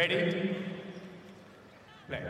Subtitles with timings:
[0.00, 0.54] Ready?
[2.08, 2.20] Play.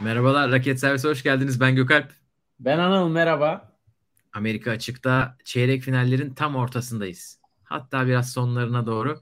[0.00, 1.60] Merhabalar, Raket Servise hoş geldiniz.
[1.60, 2.12] Ben Gökalp.
[2.60, 3.78] Ben Anıl, merhaba.
[4.32, 7.40] Amerika açıkta çeyrek finallerin tam ortasındayız.
[7.64, 9.20] Hatta biraz sonlarına doğru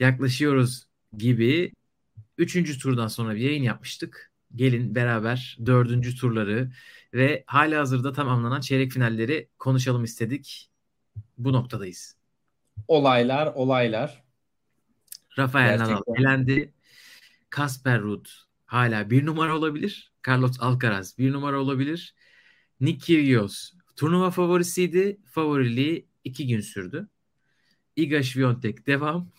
[0.00, 0.86] yaklaşıyoruz
[1.16, 1.72] gibi.
[2.38, 4.32] Üçüncü turdan sonra bir yayın yapmıştık.
[4.54, 6.72] Gelin beraber dördüncü turları
[7.14, 10.70] ve hala hazırda tamamlanan çeyrek finalleri konuşalım istedik.
[11.38, 12.17] Bu noktadayız.
[12.88, 14.24] Olaylar, olaylar.
[15.38, 16.72] Rafael Nadal elendi.
[17.50, 18.26] Kasper Ruud
[18.66, 20.12] hala bir numara olabilir.
[20.28, 22.14] Carlos Alcaraz bir numara olabilir.
[22.80, 25.20] Nick Kyrgios turnuva favorisiydi.
[25.26, 27.08] Favoriliği iki gün sürdü.
[27.96, 29.32] Iga Świątek devam.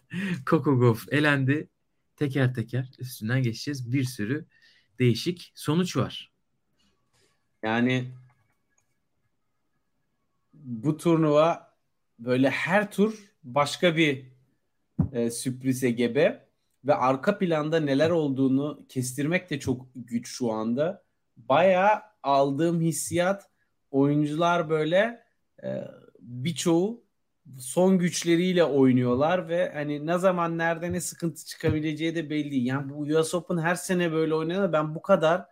[0.46, 1.68] Coco Gauff elendi.
[2.16, 3.92] Teker teker üstünden geçeceğiz.
[3.92, 4.46] Bir sürü
[4.98, 6.32] değişik sonuç var.
[7.62, 8.12] Yani
[10.54, 11.71] bu turnuva
[12.24, 14.32] böyle her tur başka bir
[15.12, 16.48] e, sürprize gebe
[16.84, 21.04] ve arka planda neler olduğunu kestirmek de çok güç şu anda.
[21.36, 23.50] Bayağı aldığım hissiyat
[23.90, 25.24] oyuncular böyle
[25.62, 25.84] e,
[26.20, 27.04] birçoğu
[27.58, 32.58] son güçleriyle oynuyorlar ve hani ne zaman nerede ne sıkıntı çıkabileceği de belli.
[32.58, 34.72] Yani bu US Open her sene böyle oynanıyor.
[34.72, 35.46] Ben bu kadar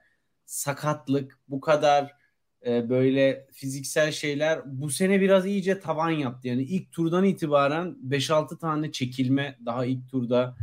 [0.44, 2.19] sakatlık, bu kadar
[2.66, 6.48] e, böyle fiziksel şeyler bu sene biraz iyice tavan yaptı.
[6.48, 10.56] Yani ilk turdan itibaren 5-6 tane çekilme daha ilk turda.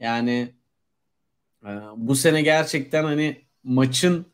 [0.00, 0.54] Yani
[1.64, 4.26] e, bu sene gerçekten hani maçın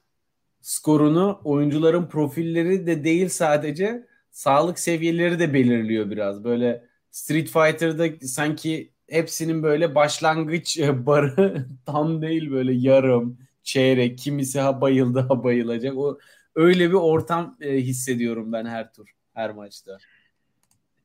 [0.60, 6.44] skorunu oyuncuların profilleri de değil sadece sağlık seviyeleri de belirliyor biraz.
[6.44, 14.60] Böyle Street Fighter'da sanki hepsinin böyle başlangıç e, barı tam değil böyle yarım, çeyrek, kimisi
[14.60, 15.96] ha bayıldı ha bayılacak.
[15.96, 16.18] O
[16.58, 19.98] öyle bir ortam e, hissediyorum ben her tur, her maçta.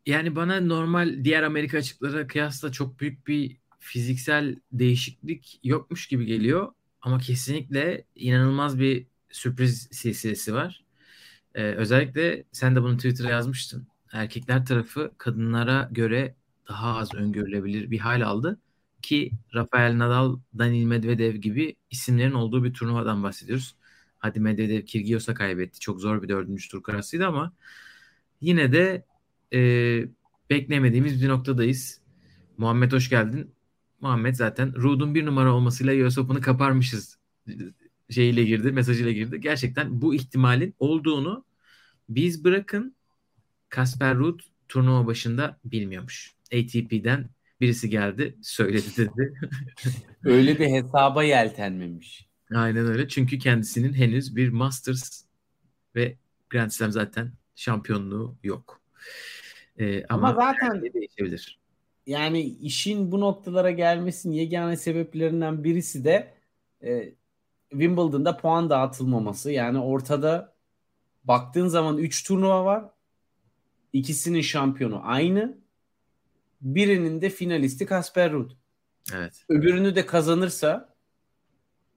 [0.05, 6.73] Yani bana normal diğer Amerika açıklara kıyasla çok büyük bir fiziksel değişiklik yokmuş gibi geliyor.
[7.01, 10.83] Ama kesinlikle inanılmaz bir sürpriz silsilesi var.
[11.55, 13.87] Ee, özellikle sen de bunu Twitter'a yazmıştın.
[14.11, 16.35] Erkekler tarafı kadınlara göre
[16.69, 18.59] daha az öngörülebilir bir hal aldı.
[19.01, 23.75] Ki Rafael Nadal, Daniil Medvedev gibi isimlerin olduğu bir turnuvadan bahsediyoruz.
[24.23, 25.79] Hadi Medvedev Kyrgios'a kaybetti.
[25.79, 27.53] Çok zor bir dördüncü tur karasıydı ama
[28.41, 29.05] yine de
[29.53, 29.59] e,
[30.49, 32.01] beklemediğimiz bir noktadayız.
[32.57, 33.55] Muhammed hoş geldin.
[34.01, 37.17] Muhammed zaten Ruud'un bir numara olmasıyla US Open'ı kaparmışız
[38.09, 39.41] şeyiyle girdi, mesajıyla girdi.
[39.41, 41.45] Gerçekten bu ihtimalin olduğunu
[42.09, 42.95] biz bırakın
[43.69, 46.35] Kasper Ruud turnuva başında bilmiyormuş.
[46.53, 47.29] ATP'den
[47.61, 49.33] birisi geldi söyledi dedi.
[50.23, 52.32] Öyle bir hesaba yeltenmemiş.
[52.53, 53.07] Aynen öyle.
[53.07, 55.23] Çünkü kendisinin henüz bir Masters
[55.95, 56.17] ve
[56.49, 58.81] Grand Slam zaten şampiyonluğu yok.
[59.77, 61.59] Ee, ama, Ama zaten şey değişebilir.
[62.07, 66.33] yani işin bu noktalara gelmesinin yegane sebeplerinden birisi de
[66.83, 67.13] e,
[67.69, 69.51] Wimbledon'da puan dağıtılmaması.
[69.51, 70.53] Yani ortada
[71.23, 72.85] baktığın zaman 3 turnuva var.
[73.93, 75.57] İkisinin şampiyonu aynı.
[76.61, 78.51] Birinin de finalisti Kasper Ruud.
[79.13, 79.45] Evet.
[79.49, 80.92] Öbürünü de kazanırsa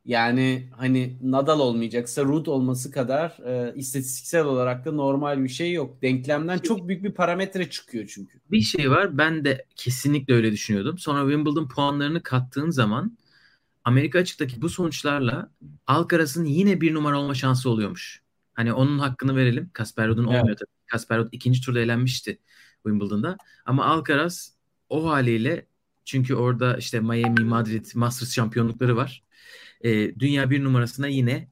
[0.06, 6.02] yani hani Nadal olmayacaksa Ruud olması kadar e, istatistiksel olarak da normal bir şey yok.
[6.02, 8.38] Denklemden çok büyük bir parametre çıkıyor çünkü.
[8.50, 9.18] Bir şey var.
[9.18, 10.98] Ben de kesinlikle öyle düşünüyordum.
[10.98, 13.18] Sonra Wimbledon puanlarını kattığın zaman
[13.84, 15.50] Amerika açıktaki bu sonuçlarla
[15.86, 18.22] Alcaraz'ın yine bir numara olma şansı oluyormuş.
[18.54, 19.70] Hani onun hakkını verelim.
[19.72, 20.40] Kasper Ruud'un Evet.
[20.40, 20.70] olmuyor tabii.
[20.86, 22.38] Kasper Ruud ikinci turda elenmişti
[22.82, 23.36] Wimbledon'da.
[23.66, 24.52] Ama Alcaraz
[24.88, 25.66] o haliyle
[26.04, 29.22] çünkü orada işte Miami, Madrid, Masters şampiyonlukları var.
[29.84, 31.48] Ee, dünya bir numarasına yine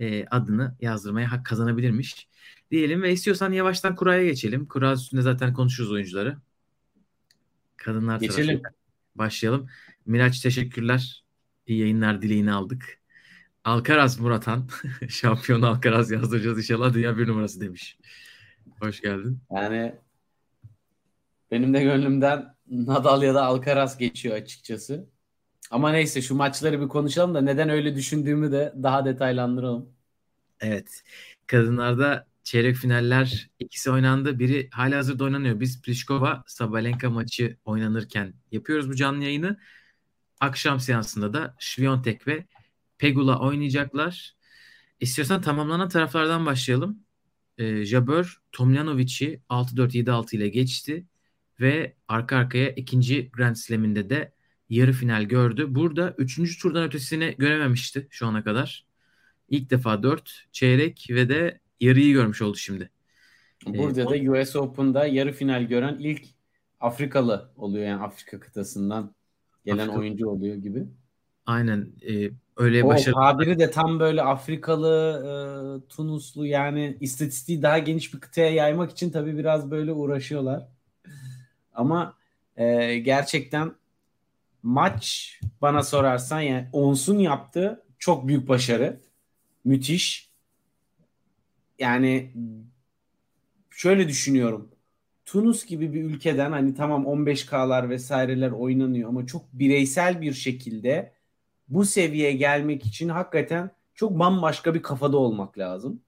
[0.00, 2.28] e, adını yazdırmaya hak kazanabilirmiş.
[2.70, 4.66] Diyelim ve istiyorsan yavaştan kuraya geçelim.
[4.66, 6.36] Kura üstünde zaten konuşuruz oyuncuları.
[7.76, 8.62] Kadınlar Geçelim.
[9.14, 9.68] başlayalım.
[10.06, 11.24] Miraç teşekkürler.
[11.66, 12.98] İyi yayınlar dileğini aldık.
[13.64, 14.68] Alcaraz Muratan.
[15.08, 16.94] Şampiyon Alcaraz yazdıracağız inşallah.
[16.94, 17.98] Dünya bir numarası demiş.
[18.80, 19.38] Hoş geldin.
[19.50, 19.94] Yani
[21.50, 25.08] benim de gönlümden Nadal ya da Alcaraz geçiyor açıkçası.
[25.72, 29.88] Ama neyse şu maçları bir konuşalım da neden öyle düşündüğümü de daha detaylandıralım.
[30.60, 31.02] Evet.
[31.46, 34.38] Kadınlarda çeyrek finaller ikisi oynandı.
[34.38, 35.60] Biri hala hazırda oynanıyor.
[35.60, 39.58] Biz Pliskova Sabalenka maçı oynanırken yapıyoruz bu canlı yayını.
[40.40, 42.46] Akşam seansında da Świątek ve
[42.98, 44.36] Pegula oynayacaklar.
[45.00, 46.98] İstiyorsan tamamlanan taraflardan başlayalım.
[47.58, 51.06] E, Jabeur Tomljanovic'i 6-4-7-6 ile geçti
[51.60, 54.32] ve arka arkaya ikinci Grand Slam'inde de
[54.72, 55.66] yarı final gördü.
[55.68, 58.86] Burada üçüncü turdan ötesini görememişti şu ana kadar.
[59.48, 62.90] İlk defa 4 çeyrek ve de yarıyı görmüş oldu şimdi.
[63.66, 66.24] Burada da US Open'da yarı final gören ilk
[66.80, 69.14] Afrikalı oluyor yani Afrika kıtasından
[69.64, 69.98] gelen Afrika.
[70.00, 70.84] oyuncu oluyor gibi.
[71.46, 73.20] Aynen e, öyle O başarılı.
[73.20, 79.10] tabiri de tam böyle Afrikalı, e, Tunuslu yani istatistiği daha geniş bir kıtaya yaymak için
[79.10, 80.68] tabii biraz böyle uğraşıyorlar.
[81.74, 82.14] Ama
[82.56, 83.72] e, gerçekten
[84.62, 85.32] maç
[85.62, 89.00] bana sorarsan yani Ons'un yaptığı çok büyük başarı.
[89.64, 90.32] Müthiş.
[91.78, 92.32] Yani
[93.70, 94.70] şöyle düşünüyorum.
[95.26, 101.12] Tunus gibi bir ülkeden hani tamam 15K'lar vesaireler oynanıyor ama çok bireysel bir şekilde
[101.68, 106.02] bu seviyeye gelmek için hakikaten çok bambaşka bir kafada olmak lazım.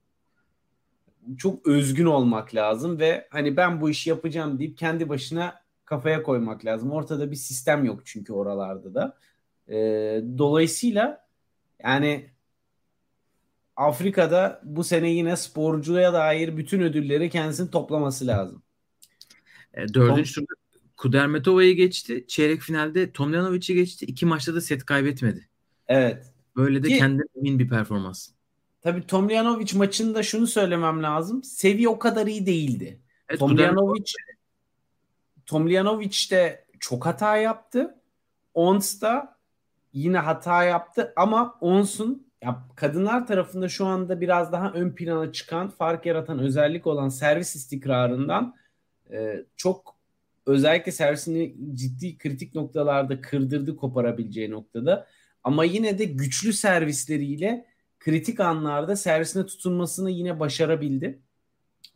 [1.38, 6.64] Çok özgün olmak lazım ve hani ben bu işi yapacağım deyip kendi başına kafaya koymak
[6.64, 6.90] lazım.
[6.90, 9.18] Ortada bir sistem yok çünkü oralarda da.
[9.68, 11.26] Ee, dolayısıyla
[11.82, 12.30] yani
[13.76, 18.62] Afrika'da bu sene yine sporcuya dair bütün ödülleri kendisinin toplaması lazım.
[19.74, 20.54] E, dördüncü turda
[20.96, 22.24] Kudermetova'yı geçti.
[22.28, 24.06] Çeyrek finalde Tomljanovic'i geçti.
[24.06, 25.48] İki maçta da set kaybetmedi.
[25.88, 26.32] Evet.
[26.56, 28.28] Böyle de Ki- kendine emin bir performans.
[28.80, 31.42] Tabii Tomljanovic maçında şunu söylemem lazım.
[31.44, 33.00] Seviye o kadar iyi değildi.
[33.28, 34.04] Evet, Tomljanovic
[35.46, 37.94] Tomljanovic de çok hata yaptı.
[38.54, 39.36] Ons da
[39.92, 45.68] yine hata yaptı ama Ons'un ya kadınlar tarafında şu anda biraz daha ön plana çıkan,
[45.68, 48.54] fark yaratan özellik olan servis istikrarından
[49.10, 49.96] e, çok
[50.46, 55.06] özellikle servisini ciddi kritik noktalarda kırdırdı koparabileceği noktada.
[55.44, 57.66] Ama yine de güçlü servisleriyle
[58.00, 61.18] kritik anlarda servisine tutunmasını yine başarabildi.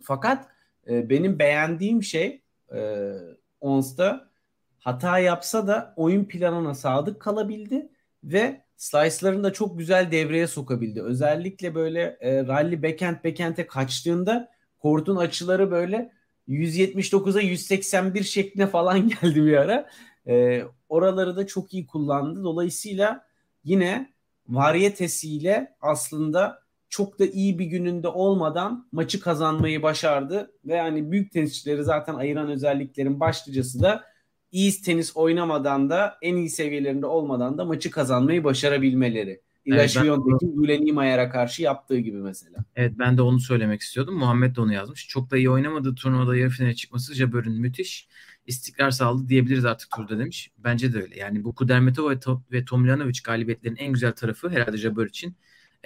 [0.03, 0.49] Fakat
[0.89, 2.43] e, benim beğendiğim şey
[2.75, 3.13] e,
[3.61, 4.31] Ons'ta
[4.79, 7.89] hata yapsa da oyun planına sadık kalabildi
[8.25, 11.03] ve slice'larını da çok güzel devreye sokabildi.
[11.03, 16.13] Özellikle böyle e, rally backhand backhand'e kaçtığında kortun açıları böyle
[16.49, 19.91] 179'a 181 şekline falan geldi bir ara.
[20.27, 22.45] E, oraları da çok iyi kullandı.
[22.45, 23.27] Dolayısıyla
[23.65, 24.13] yine
[24.49, 31.85] varyetesiyle aslında çok da iyi bir gününde olmadan maçı kazanmayı başardı ve yani büyük tenisçileri
[31.85, 34.05] zaten ayıran özelliklerin başlıcası da
[34.53, 39.41] iyi tenis oynamadan da en iyi seviyelerinde olmadan da maçı kazanmayı başarabilmeleri.
[39.65, 39.99] İla Evet,
[40.41, 42.65] Gülen İmayar'a karşı yaptığı gibi mesela.
[42.77, 44.19] Evet ben de onu söylemek istiyordum.
[44.19, 45.09] Muhammed de onu yazmış.
[45.09, 48.09] Çok da iyi oynamadığı turnuvada yarı finale çıkması Jabber'ın müthiş.
[48.47, 50.51] istikrar sağladı diyebiliriz artık turda demiş.
[50.59, 51.19] Bence de öyle.
[51.19, 55.37] Yani bu Kudermetova ve, To- ve Tomljanovic galibiyetlerin en güzel tarafı herhalde Jabber için.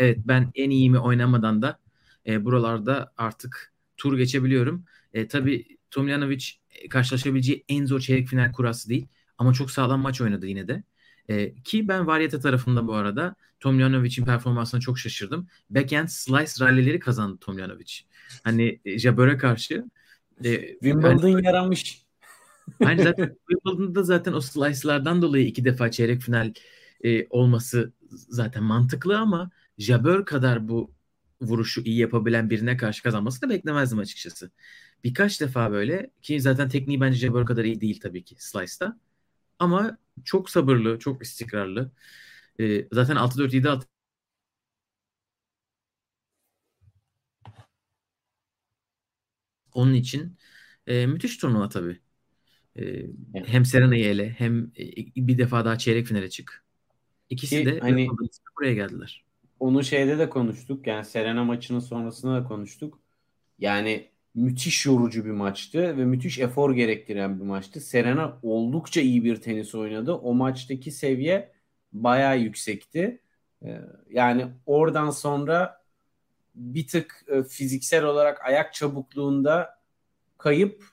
[0.03, 1.79] Evet ben en iyimi oynamadan da
[2.27, 4.85] e, buralarda artık tur geçebiliyorum.
[5.13, 9.07] E, tabii Tomljanovic e, karşılaşabileceği en zor çeyrek final kurası değil.
[9.39, 10.83] Ama çok sağlam maç oynadı yine de.
[11.29, 15.49] E, ki ben varyete tarafında bu arada Tomljanovic'in performansına çok şaşırdım.
[15.71, 17.93] Backhand slice rallileri kazandı Tomljanovic.
[18.45, 19.85] Hani e, Jabber'e karşı.
[20.45, 22.03] E, Wimbledon yaramış.
[22.83, 26.53] Hani zaten Wimbledon'da zaten o slice'lardan dolayı iki defa çeyrek final
[27.05, 30.95] e, olması zaten mantıklı ama Jabber kadar bu
[31.43, 34.51] vuruşu iyi yapabilen birine karşı kazanması da beklemezdim açıkçası.
[35.05, 38.99] Birkaç defa böyle ki zaten tekniği bence Jabber kadar iyi değil tabii ki slice'da.
[39.59, 41.93] Ama çok sabırlı, çok istikrarlı.
[42.61, 43.87] E, zaten 6-4-7 6
[49.75, 50.37] onun için
[50.87, 52.01] e, müthiş turnuva tabii.
[52.79, 53.07] E,
[53.47, 56.65] hem Serena'yı ele hem e, bir defa daha çeyrek finale çık.
[57.31, 58.09] İkisi Ki de hani-
[58.59, 59.25] buraya geldiler.
[59.63, 60.87] Onu şeyde de konuştuk.
[60.87, 62.99] Yani Serena maçının sonrasında da konuştuk.
[63.59, 67.81] Yani müthiş yorucu bir maçtı ve müthiş efor gerektiren bir maçtı.
[67.81, 70.13] Serena oldukça iyi bir tenis oynadı.
[70.15, 71.53] O maçtaki seviye
[71.93, 73.21] bayağı yüksekti.
[73.65, 75.83] Ee, Yani oradan sonra
[76.55, 79.81] bir tık e, fiziksel olarak ayak çabukluğunda
[80.39, 80.85] kayıp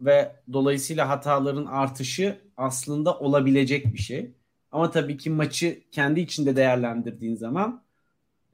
[0.00, 4.30] ve dolayısıyla hataların artışı aslında olabilecek bir şey.
[4.72, 7.81] Ama tabii ki maçı kendi içinde değerlendirdiğin zaman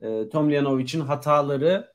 [0.03, 1.93] e, Tomljanovic'in hataları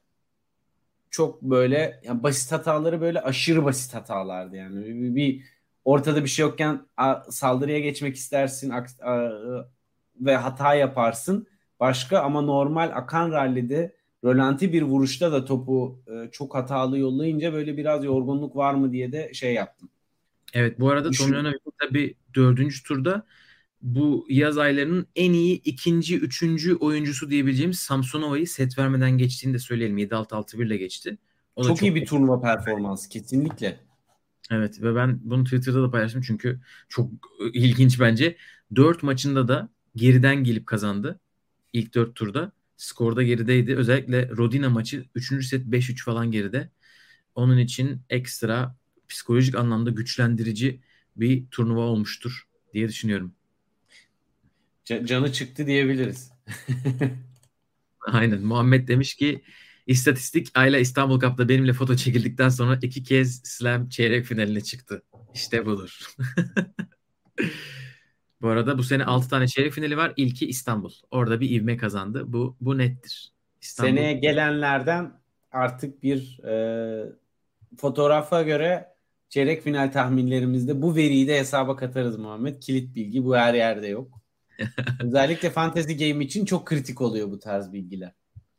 [1.10, 4.86] çok böyle yani basit hataları böyle aşırı basit hatalardı yani.
[4.86, 5.44] Bir, bir-
[5.86, 9.70] ortada bir şey yokken a, saldırıya geçmek istersin aks- a-
[10.20, 11.48] ve hata yaparsın.
[11.80, 17.78] Başka ama normal akan rallide rölanti bir vuruşta da topu e, çok hatalı yollayınca böyle
[17.78, 19.90] biraz yorgunluk var mı diye de şey yaptım.
[20.54, 23.26] Evet bu arada Düşün- Tomljanovic tabii dördüncü turda
[23.84, 29.98] bu yaz aylarının en iyi ikinci, üçüncü oyuncusu diyebileceğimiz Samsonova'yı set vermeden geçtiğini de söyleyelim.
[29.98, 31.18] 7-6-6-1 ile geçti.
[31.56, 33.80] O da Çok, iyi bir turnuva performansı kesinlikle.
[34.52, 37.12] Evet ve ben bunu Twitter'da da paylaştım çünkü çok
[37.54, 38.38] ilginç bence.
[38.76, 41.20] 4 maçında da geriden gelip kazandı.
[41.74, 42.52] İlk 4 turda.
[42.78, 43.76] Skorda gerideydi.
[43.76, 45.46] Özellikle Rodina maçı 3.
[45.46, 46.70] set 5-3 falan geride.
[47.36, 48.76] onun için ekstra
[49.10, 50.82] psikolojik anlamda güçlendirici
[51.16, 53.34] bir turnuva olmuştur diye düşünüyorum.
[54.86, 56.32] Canı çıktı diyebiliriz.
[58.08, 58.42] Aynen.
[58.42, 59.42] Muhammed demiş ki
[59.88, 65.04] istatistik Ayla İstanbul Cup'ta benimle foto çekildikten sonra iki kez Slam çeyrek finaline çıktı.
[65.34, 66.00] İşte budur.
[68.42, 70.14] bu arada bu sene 6 tane çeyrek finali var.
[70.18, 70.92] İlki İstanbul.
[71.12, 72.24] Orada bir ivme kazandı.
[72.28, 73.32] Bu bu nettir.
[73.62, 73.90] İstanbul.
[73.90, 75.12] Seneye gelenlerden
[75.52, 76.54] artık bir e,
[77.78, 78.94] fotoğrafa göre
[79.30, 82.62] çeyrek final tahminlerimizde bu veriyi de hesaba katarız Muhammed.
[82.62, 84.23] Kilit bilgi bu her yerde yok.
[85.04, 88.12] Özellikle fantasy game için çok kritik oluyor bu tarz bilgiler.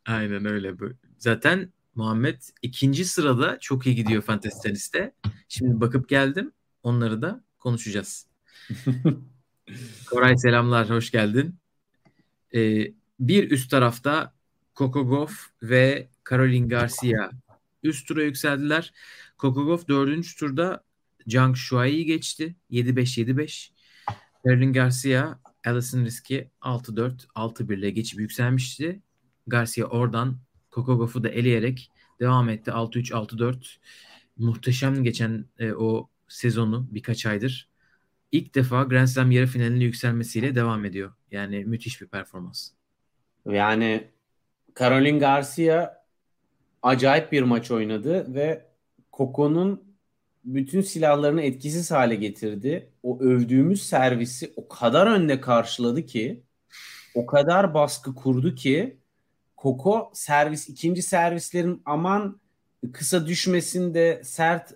[0.05, 0.73] Aynen öyle.
[1.17, 5.13] Zaten Muhammed ikinci sırada çok iyi gidiyor fantasy teniste.
[5.47, 6.51] Şimdi bakıp geldim.
[6.83, 8.27] Onları da konuşacağız.
[10.09, 10.89] Koray selamlar.
[10.89, 11.55] Hoş geldin.
[12.55, 14.33] Ee, bir üst tarafta
[14.75, 17.31] Coco Gauff ve Caroline Garcia
[17.83, 18.93] üst tura yükseldiler.
[19.39, 20.83] Gauff dördüncü turda
[21.27, 22.55] Zhang Shuai'yi geçti.
[22.71, 23.69] 7-5-7-5.
[24.45, 29.01] Caroline Garcia Alison riski 6-4, 6-1 ile geçip yükselmişti.
[29.47, 30.37] Garcia oradan
[30.71, 32.71] Kokogof'u da eleyerek devam etti.
[32.71, 33.77] 6-3, 6-4.
[34.37, 37.69] Muhteşem geçen e, o sezonu birkaç aydır.
[38.31, 41.13] İlk defa Grand Slam yarı finaline yükselmesiyle devam ediyor.
[41.31, 42.69] Yani müthiş bir performans.
[43.45, 44.07] Yani
[44.79, 46.05] Caroline Garcia
[46.83, 48.65] acayip bir maç oynadı ve
[49.13, 49.84] Coco'nun
[50.45, 52.89] bütün silahlarını etkisiz hale getirdi.
[53.03, 56.43] O övdüğümüz servisi o kadar önde karşıladı ki
[57.15, 58.97] o kadar baskı kurdu ki
[59.57, 62.39] Koko servis ikinci servislerin aman
[62.93, 64.73] kısa düşmesin de sert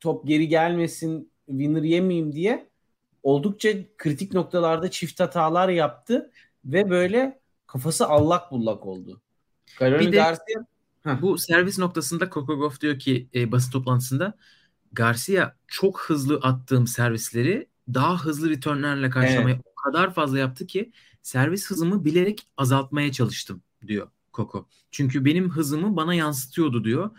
[0.00, 2.68] top geri gelmesin winner yemeyeyim diye
[3.22, 3.68] oldukça
[3.98, 6.30] kritik noktalarda çift hatalar yaptı
[6.64, 9.20] ve böyle kafası allak bullak oldu.
[9.80, 10.64] Caroline Garcia
[11.22, 14.34] bu servis noktasında Coco Gauff diyor ki e, basın toplantısında
[14.92, 19.66] Garcia çok hızlı attığım servisleri daha hızlı returnlerle karşılamayı evet.
[19.66, 24.68] o kadar fazla yaptı ki servis hızımı bilerek azaltmaya çalıştım diyor Koko.
[24.90, 27.10] Çünkü benim hızımı bana yansıtıyordu diyor.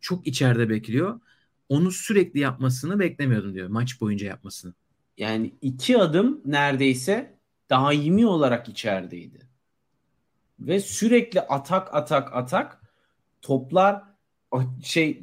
[0.00, 1.20] Çok içeride bekliyor.
[1.68, 3.68] Onu sürekli yapmasını beklemiyordum diyor.
[3.68, 4.74] Maç boyunca yapmasını.
[5.18, 7.38] Yani iki adım neredeyse
[7.70, 9.48] daimi olarak içerideydi.
[10.60, 12.80] Ve sürekli atak atak atak
[13.42, 14.02] toplar
[14.82, 15.22] şey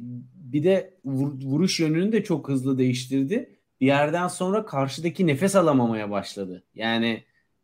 [0.51, 3.60] bir de vuruş yönünü de çok hızlı değiştirdi.
[3.82, 6.63] Bir yerden sonra karşıdaki nefes alamamaya başladı.
[6.75, 7.24] Yani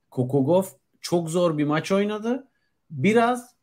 [0.10, 0.64] Kokogov
[1.02, 2.48] çok zor bir maç oynadı.
[2.90, 3.56] Biraz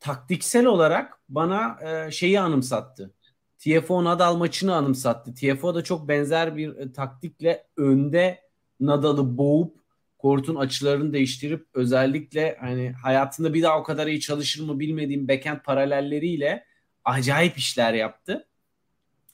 [0.00, 3.14] taktiksel olarak bana e, şeyi anımsattı.
[3.58, 5.34] TFO Nadal maçını anımsattı.
[5.34, 8.40] TFO da çok benzer bir e, taktikle önde
[8.80, 9.76] Nadal'ı boğup
[10.18, 15.60] kortun açılarını değiştirip özellikle hani hayatında bir daha o kadar iyi çalışır mı bilmediğim backhand
[15.60, 16.64] paralelleriyle
[17.04, 18.48] acayip işler yaptı.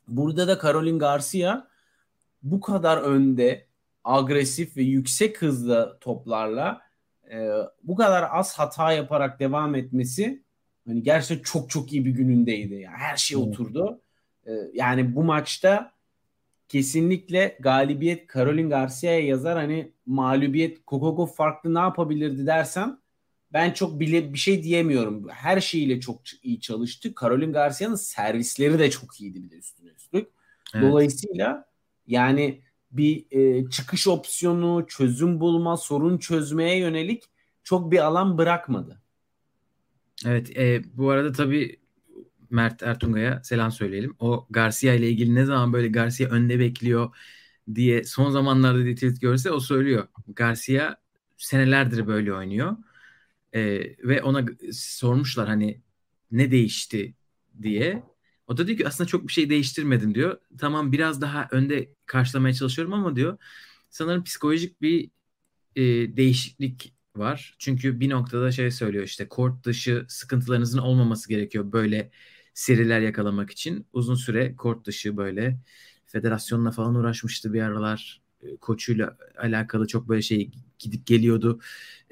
[0.09, 1.67] Burada da Caroline Garcia
[2.43, 3.67] bu kadar önde
[4.05, 6.81] agresif ve yüksek hızlı toplarla
[7.33, 7.51] e,
[7.83, 10.43] bu kadar az hata yaparak devam etmesi
[10.87, 12.75] hani gerçekten çok çok iyi bir günündeydi.
[12.75, 14.01] Yani her şey oturdu.
[14.47, 15.93] E, yani bu maçta
[16.69, 19.57] kesinlikle galibiyet Caroline Garcia'ya yazar.
[19.57, 22.99] Hani mağlubiyet Kokoko farklı ne yapabilirdi dersen
[23.53, 25.29] ben çok bile bir şey diyemiyorum.
[25.29, 27.13] Her şeyiyle çok iyi çalıştı.
[27.21, 30.29] Caroline Garcia'nın servisleri de çok iyiydi bir de üstüne üstlük.
[30.75, 30.85] Evet.
[30.85, 31.65] Dolayısıyla
[32.07, 37.23] yani bir e, çıkış opsiyonu, çözüm bulma, sorun çözmeye yönelik
[37.65, 39.03] çok bir alan bırakmadı.
[40.27, 41.81] Evet, e, bu arada tabii
[42.51, 44.17] Mert Ertunga'ya selam söyleyelim.
[44.19, 47.17] O Garcia ile ilgili ne zaman böyle Garcia önde bekliyor
[47.75, 50.09] diye son zamanlarda bir tweet görse o söylüyor.
[50.29, 50.97] Garcia
[51.37, 52.77] senelerdir böyle oynuyor.
[53.55, 53.61] E,
[54.09, 55.81] ve ona sormuşlar hani
[56.31, 57.15] ne değişti
[57.63, 58.03] diye.
[58.47, 60.39] O da diyor ki aslında çok bir şey değiştirmedim diyor.
[60.59, 63.39] Tamam biraz daha önde karşılamaya çalışıyorum ama diyor
[63.91, 65.11] sanırım psikolojik bir
[65.77, 65.83] e,
[66.17, 67.57] değişiklik var.
[67.59, 72.11] Çünkü bir noktada şey söylüyor işte kort dışı sıkıntılarınızın olmaması gerekiyor böyle
[72.55, 73.87] seriler yakalamak için.
[73.93, 75.59] Uzun süre kort dışı böyle
[76.07, 78.23] federasyonla falan uğraşmıştı bir aralar.
[78.43, 80.51] E, koçuyla alakalı çok böyle şey
[80.83, 81.61] gidip geliyordu.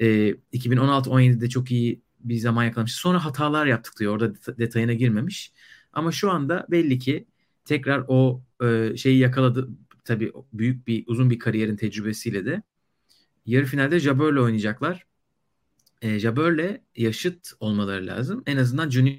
[0.00, 2.94] E, 2016-17'de çok iyi bir zaman yakalamış.
[2.94, 4.12] Sonra hatalar yaptık diyor.
[4.12, 5.52] Orada detayına girmemiş.
[5.92, 7.26] Ama şu anda belli ki
[7.64, 9.68] tekrar o e, şeyi yakaladı.
[10.04, 12.62] Tabii büyük bir uzun bir kariyerin tecrübesiyle de.
[13.46, 15.06] Yarı finalde Jabber'le oynayacaklar.
[16.02, 18.42] E, Jabber'le yaşıt olmaları lazım.
[18.46, 19.16] En azından Junior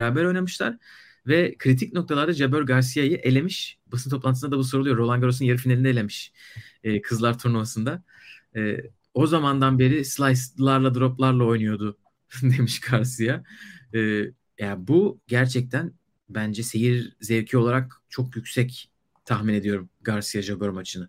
[0.00, 0.78] beraber oynamışlar.
[1.26, 3.78] Ve kritik noktalarda Jabber Garcia'yı elemiş.
[3.86, 4.96] Basın toplantısında da bu soruluyor.
[4.96, 6.32] Roland Garros'un yarı finalinde elemiş
[6.84, 8.02] e, kızlar turnuvasında.
[8.56, 8.76] E,
[9.14, 11.98] o zamandan beri slice'larla droplarla oynuyordu
[12.42, 13.42] demiş Garcia.
[13.94, 13.98] E,
[14.58, 15.92] yani bu gerçekten
[16.28, 18.90] bence seyir zevki olarak çok yüksek
[19.24, 21.08] tahmin ediyorum Garcia Jabber maçını.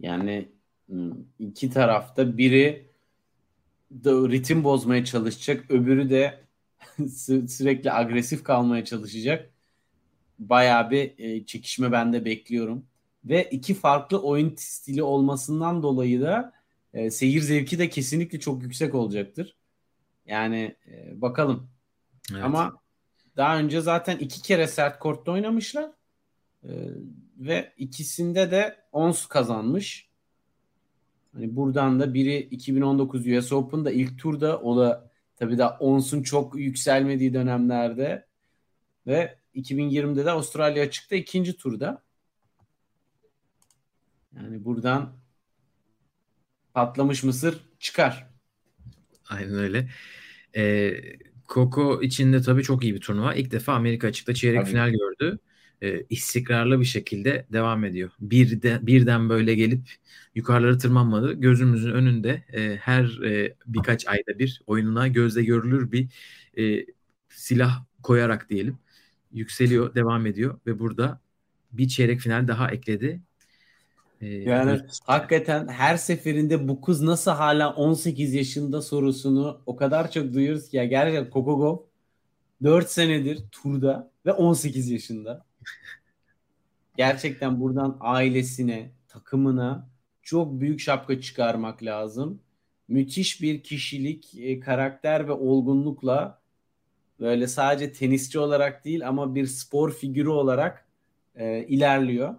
[0.00, 0.52] Yani
[0.88, 2.92] hmm, iki tarafta biri
[4.04, 6.40] ritim bozmaya çalışacak, öbürü de
[7.48, 9.50] sürekli agresif kalmaya çalışacak.
[10.38, 12.86] Bayağı bir e, çekişme ben de bekliyorum.
[13.24, 16.52] Ve iki farklı oyun stili olmasından dolayı da
[16.94, 19.56] e, seyir zevki de kesinlikle çok yüksek olacaktır.
[20.26, 21.70] Yani e, bakalım.
[22.32, 22.44] Evet.
[22.44, 22.82] Ama
[23.36, 25.90] daha önce zaten iki kere sert kortta oynamışlar.
[26.64, 26.70] E,
[27.38, 30.08] ve ikisinde de ons kazanmış.
[31.32, 36.58] Hani buradan da biri 2019 US Open'da ilk turda o da tabii da Ons'un çok
[36.58, 38.26] yükselmediği dönemlerde
[39.06, 42.02] ve 2020'de de Avustralya açıkta ikinci turda.
[44.36, 45.12] Yani buradan
[46.74, 48.30] patlamış mısır çıkar.
[49.28, 49.88] Aynen öyle.
[50.56, 50.94] Ee,
[51.48, 53.34] Coco içinde tabii çok iyi bir turnuva.
[53.34, 54.70] İlk defa Amerika açıkta çeyrek tabii.
[54.70, 55.38] final gördü.
[55.82, 58.10] Ee, istikrarlı bir şekilde devam ediyor.
[58.20, 59.90] Bir de, birden böyle gelip
[60.34, 61.32] yukarıları tırmanmadı.
[61.32, 66.08] Gözümüzün önünde e, her e, birkaç ayda bir oyununa gözle görülür bir
[66.58, 66.86] e,
[67.28, 68.78] silah koyarak diyelim
[69.32, 71.20] yükseliyor, devam ediyor ve burada
[71.72, 73.20] bir çeyrek final daha ekledi.
[74.22, 74.98] Ee, yani evet.
[75.04, 80.76] hakikaten her seferinde bu kız nasıl hala 18 yaşında sorusunu o kadar çok duyuyoruz ki
[80.76, 81.78] ya gerçekten Kokogov
[82.62, 85.44] 4 senedir turda ve 18 yaşında.
[86.96, 89.88] Gerçekten buradan ailesine, takımına
[90.22, 92.40] çok büyük şapka çıkarmak lazım.
[92.88, 96.40] Müthiş bir kişilik, e, karakter ve olgunlukla
[97.20, 100.86] böyle sadece tenisçi olarak değil ama bir spor figürü olarak
[101.34, 102.34] e, ilerliyor.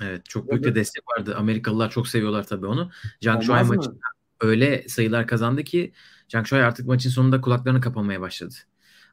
[0.00, 1.36] Evet çok büyük de destek vardı.
[1.36, 2.90] Amerikalılar çok seviyorlar tabii onu.
[3.20, 3.98] Zhang Shuai maçında
[4.40, 5.92] öyle sayılar kazandı ki
[6.28, 8.54] Zhang Shuai artık maçın sonunda kulaklarını kapamaya başladı.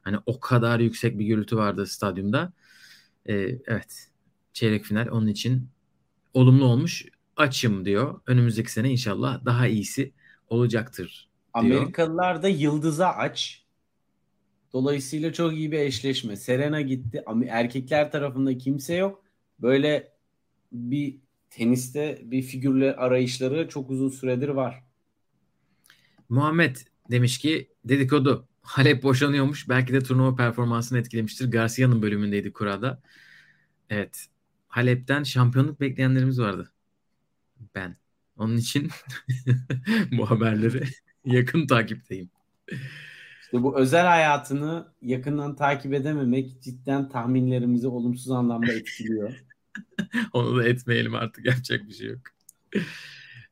[0.02, 2.52] Hani o kadar yüksek bir gürültü vardı stadyumda.
[3.26, 3.34] Ee,
[3.66, 4.10] evet
[4.52, 5.68] çeyrek final onun için
[6.34, 7.04] olumlu olmuş.
[7.36, 8.20] Açım diyor.
[8.26, 10.12] Önümüzdeki sene inşallah daha iyisi
[10.48, 11.28] olacaktır
[11.62, 11.80] diyor.
[11.80, 13.64] Amerikalılar da yıldıza aç.
[14.72, 16.36] Dolayısıyla çok iyi bir eşleşme.
[16.36, 17.24] Serena gitti.
[17.48, 19.24] Erkekler tarafında kimse yok.
[19.58, 20.12] Böyle
[20.72, 21.16] bir
[21.50, 24.84] teniste bir figürle arayışları çok uzun süredir var.
[26.28, 26.76] Muhammed
[27.10, 29.68] demiş ki dedikodu Halep boşanıyormuş.
[29.68, 31.50] Belki de turnuva performansını etkilemiştir.
[31.50, 33.02] Garcia'nın bölümündeydi kurada.
[33.90, 34.26] Evet.
[34.68, 36.72] Halep'ten şampiyonluk bekleyenlerimiz vardı.
[37.74, 37.96] Ben.
[38.36, 38.88] Onun için
[40.18, 40.84] bu haberleri
[41.24, 42.30] yakın takipteyim.
[43.42, 49.34] İşte bu özel hayatını yakından takip edememek cidden tahminlerimizi olumsuz anlamda etkiliyor.
[50.32, 52.20] Onu da etmeyelim artık yapacak bir şey yok.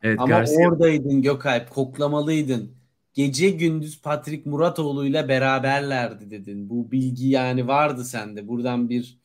[0.03, 0.69] Evet, Ama Garcia...
[0.69, 2.79] oradaydın Gökalp, koklamalıydın.
[3.15, 6.71] Gece gündüz Patrick Muratoğlu'yla beraberlerdi dedin.
[6.71, 8.49] Bu bilgi yani vardı sende.
[8.49, 9.19] Buradan bir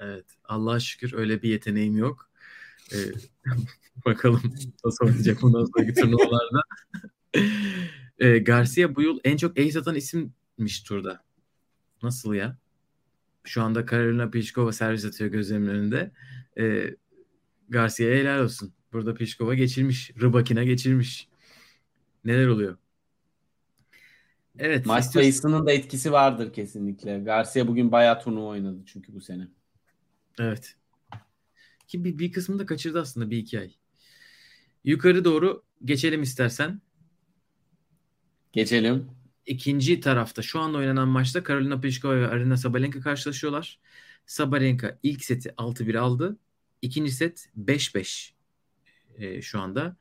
[0.00, 0.24] Evet.
[0.44, 2.30] Allah'a şükür öyle bir yeteneğim yok.
[2.92, 2.96] Ee,
[4.06, 4.42] bakalım
[4.84, 6.62] nasıl oynayacak bundan sonraki turnuvalarda.
[8.18, 11.24] ee, Garcia bu yıl en çok ace atan isimmiş turda.
[12.02, 12.58] Nasıl ya?
[13.46, 16.10] Şu anda Karolina Pliskova servis atıyor gözlerimin önünde.
[16.58, 16.96] Ee,
[17.68, 18.72] Garcia'ya helal olsun.
[18.92, 20.10] Burada Pliskova geçirmiş.
[20.20, 21.28] Rybakina geçirmiş.
[22.24, 22.76] Neler oluyor?
[24.58, 24.86] Evet.
[24.86, 27.18] Maç sayısının da etkisi vardır kesinlikle.
[27.18, 29.48] Garcia bugün bayağı turnuva oynadı çünkü bu sene.
[30.38, 30.76] Evet.
[31.88, 33.74] Ki bir, bir kısmını da kaçırdı aslında bir iki ay.
[34.84, 36.80] Yukarı doğru geçelim istersen.
[38.52, 39.10] Geçelim.
[39.46, 43.78] İkinci tarafta şu anda oynanan maçta Karolina Pliskova ve Arina Sabalenka karşılaşıyorlar.
[44.26, 46.36] Sabalenka ilk seti 6-1 aldı.
[46.82, 48.32] İkinci set 5-5
[49.18, 49.96] e, şu anda.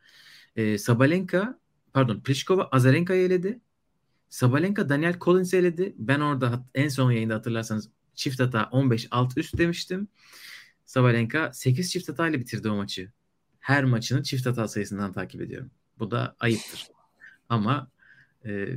[0.55, 1.59] E, Sabalenka
[1.93, 3.59] pardon Pliskova Azarenka'yı eledi.
[4.29, 5.95] Sabalenka Daniel Collins eledi.
[5.97, 10.07] Ben orada en son yayında hatırlarsanız çift hata 15 alt üst demiştim.
[10.85, 13.11] Sabalenka 8 çift hata ile bitirdi o maçı.
[13.59, 15.71] Her maçını çift hata sayısından takip ediyorum.
[15.99, 16.87] Bu da ayıptır.
[17.49, 17.91] Ama
[18.45, 18.67] e,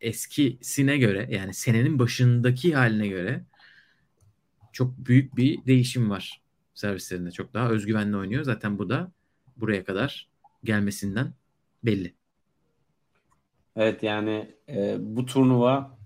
[0.00, 3.44] eskisine göre yani senenin başındaki haline göre
[4.72, 6.42] çok büyük bir değişim var
[6.74, 7.30] servislerinde.
[7.30, 8.42] Çok daha özgüvenli oynuyor.
[8.42, 9.12] Zaten bu da
[9.56, 10.28] buraya kadar
[10.64, 11.32] gelmesinden
[11.84, 12.14] belli.
[13.76, 15.98] Evet yani e, bu turnuva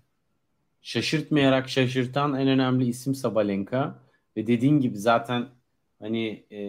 [0.82, 4.02] şaşırtmayarak şaşırtan en önemli isim Sabalenka
[4.36, 5.48] ve dediğin gibi zaten
[5.98, 6.60] hani e,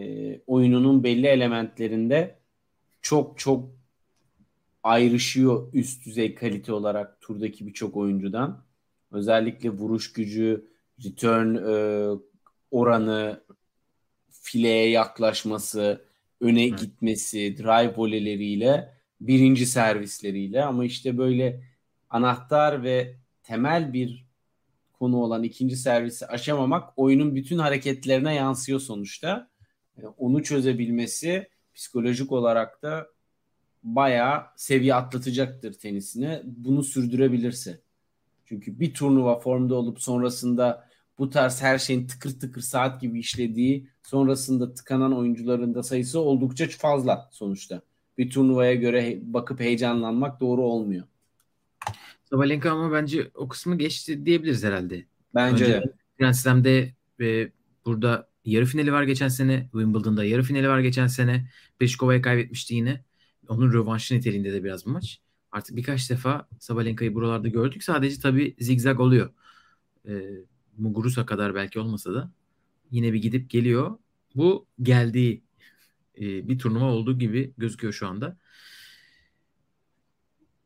[0.47, 2.39] oyununun belli elementlerinde
[3.01, 3.82] çok çok
[4.83, 8.63] ayrışıyor üst düzey kalite olarak turdaki birçok oyuncudan.
[9.11, 10.67] Özellikle vuruş gücü,
[11.05, 11.75] return e,
[12.71, 13.43] oranı,
[14.31, 16.05] fileye yaklaşması,
[16.41, 16.79] öne evet.
[16.79, 21.63] gitmesi, drive voleleriyle, birinci servisleriyle ama işte böyle
[22.09, 24.25] anahtar ve temel bir
[24.93, 29.49] konu olan ikinci servisi aşamamak oyunun bütün hareketlerine yansıyor sonuçta.
[29.97, 33.12] E, onu çözebilmesi psikolojik olarak da
[33.83, 36.41] bayağı seviye atlatacaktır tenisini.
[36.43, 37.81] Bunu sürdürebilirse.
[38.45, 43.87] Çünkü bir turnuva formda olup sonrasında bu tarz her şeyin tıkır tıkır saat gibi işlediği
[44.03, 47.81] sonrasında tıkanan oyuncuların da sayısı oldukça fazla sonuçta.
[48.17, 51.03] Bir turnuvaya göre bakıp heyecanlanmak doğru olmuyor.
[52.29, 55.05] Sabalenka ama bence o kısmı geçti diyebiliriz herhalde.
[55.35, 55.93] Bence Önce de.
[56.19, 57.51] Grand Slam'de e,
[57.85, 59.61] burada yarı finali var geçen sene.
[59.71, 61.47] Wimbledon'da yarı finali var geçen sene.
[61.79, 63.03] Peşkova'ya kaybetmişti yine.
[63.47, 65.19] Onun rövanşı niteliğinde de biraz bu maç.
[65.51, 67.83] Artık birkaç defa Sabalenka'yı buralarda gördük.
[67.83, 69.33] Sadece tabii zigzag oluyor.
[70.07, 70.21] E,
[70.77, 72.31] Muguruza kadar belki olmasa da
[72.91, 73.97] yine bir gidip geliyor.
[74.35, 75.43] Bu geldiği
[76.17, 78.37] e, bir turnuva olduğu gibi gözüküyor şu anda.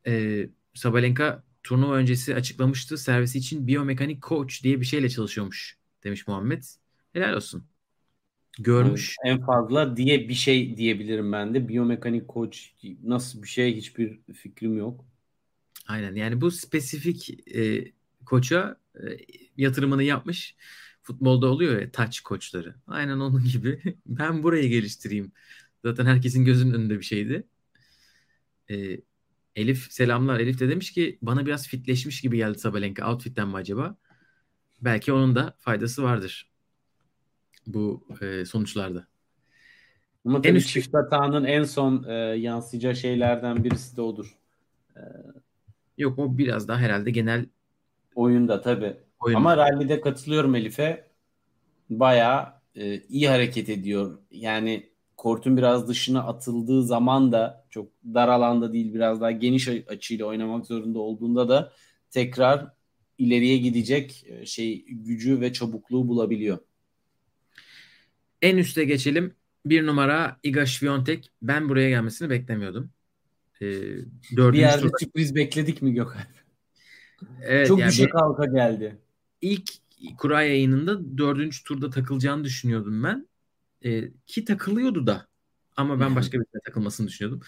[0.08, 2.98] E, Sabalenka turnuva öncesi açıklamıştı.
[2.98, 6.64] Servisi için biyomekanik coach diye bir şeyle çalışıyormuş demiş Muhammed.
[7.14, 7.64] Helal olsun.
[8.60, 9.16] Görmüş.
[9.26, 11.68] En fazla diye bir şey diyebilirim ben de.
[11.68, 12.58] Biyomekanik coach
[13.04, 15.06] nasıl bir şey hiçbir fikrim yok.
[15.88, 17.92] Aynen yani bu spesifik e,
[18.26, 19.02] koça e,
[19.58, 20.56] yatırımını yapmış.
[21.04, 22.76] Futbolda oluyor ya touch koçları.
[22.88, 23.98] Aynen onun gibi.
[24.06, 25.32] Ben burayı geliştireyim.
[25.86, 27.48] Zaten herkesin gözünün önünde bir şeydi.
[28.70, 29.02] E,
[29.56, 30.40] Elif selamlar.
[30.40, 33.12] Elif de demiş ki bana biraz fitleşmiş gibi geldi Sabalenka.
[33.12, 33.98] Outfit'ten mi acaba?
[34.82, 36.57] Belki onun da faydası vardır
[37.68, 39.08] bu e, sonuçlarda.
[40.26, 40.70] Ama tabii en üst...
[40.70, 44.38] çift hatanın en son e, yansıyacağı şeylerden birisi de odur.
[44.96, 45.02] E,
[45.98, 47.46] Yok o biraz daha herhalde genel
[48.16, 48.98] oyunda tabii.
[49.20, 49.38] Oyunda.
[49.38, 51.08] Ama rallide katılıyorum Elif'e.
[51.90, 54.20] Bayağı e, iyi hareket ediyor.
[54.32, 60.26] Yani kortun biraz dışına atıldığı zaman da çok dar alanda değil biraz daha geniş açıyla
[60.26, 61.74] oynamak zorunda olduğunda da
[62.12, 62.74] tekrar
[63.18, 66.58] ileriye gidecek e, şey gücü ve çabukluğu bulabiliyor.
[68.42, 69.34] En üste geçelim.
[69.66, 71.32] Bir numara Iga Świątek.
[71.42, 72.92] Ben buraya gelmesini beklemiyordum.
[73.62, 73.72] Ee,
[74.32, 74.98] bir yerde turda...
[75.00, 76.24] sürpriz bekledik mi Gökhan?
[77.42, 78.98] Evet, Çok yani düşük halka geldi.
[79.42, 79.70] İlk
[80.18, 83.28] kura yayınında dördüncü turda takılacağını düşünüyordum ben.
[83.86, 85.28] Ee, ki takılıyordu da.
[85.78, 87.42] Ama ben başka bir takılmasını düşünüyordum.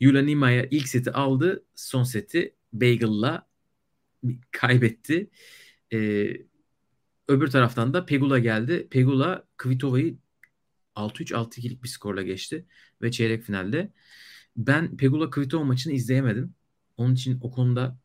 [0.00, 1.64] Yulia Nima'ya ilk seti aldı.
[1.74, 3.46] Son seti Bagel'la
[4.50, 5.30] kaybetti.
[5.92, 6.36] Ee,
[7.28, 8.88] öbür taraftan da Pegula geldi.
[8.90, 10.16] Pegula Kvitova'yı
[10.96, 12.66] 6-3 6-2'lik bir skorla geçti
[13.02, 13.92] ve çeyrek finalde.
[14.56, 16.54] Ben Pegula Kvitova maçını izleyemedim.
[16.96, 17.98] Onun için o konuda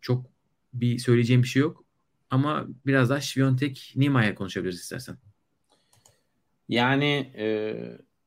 [0.00, 0.26] çok
[0.72, 1.84] bir söyleyeceğim bir şey yok.
[2.30, 5.16] Ama biraz daha Şviyontek Nima'ya konuşabiliriz istersen.
[6.68, 7.74] Yani e,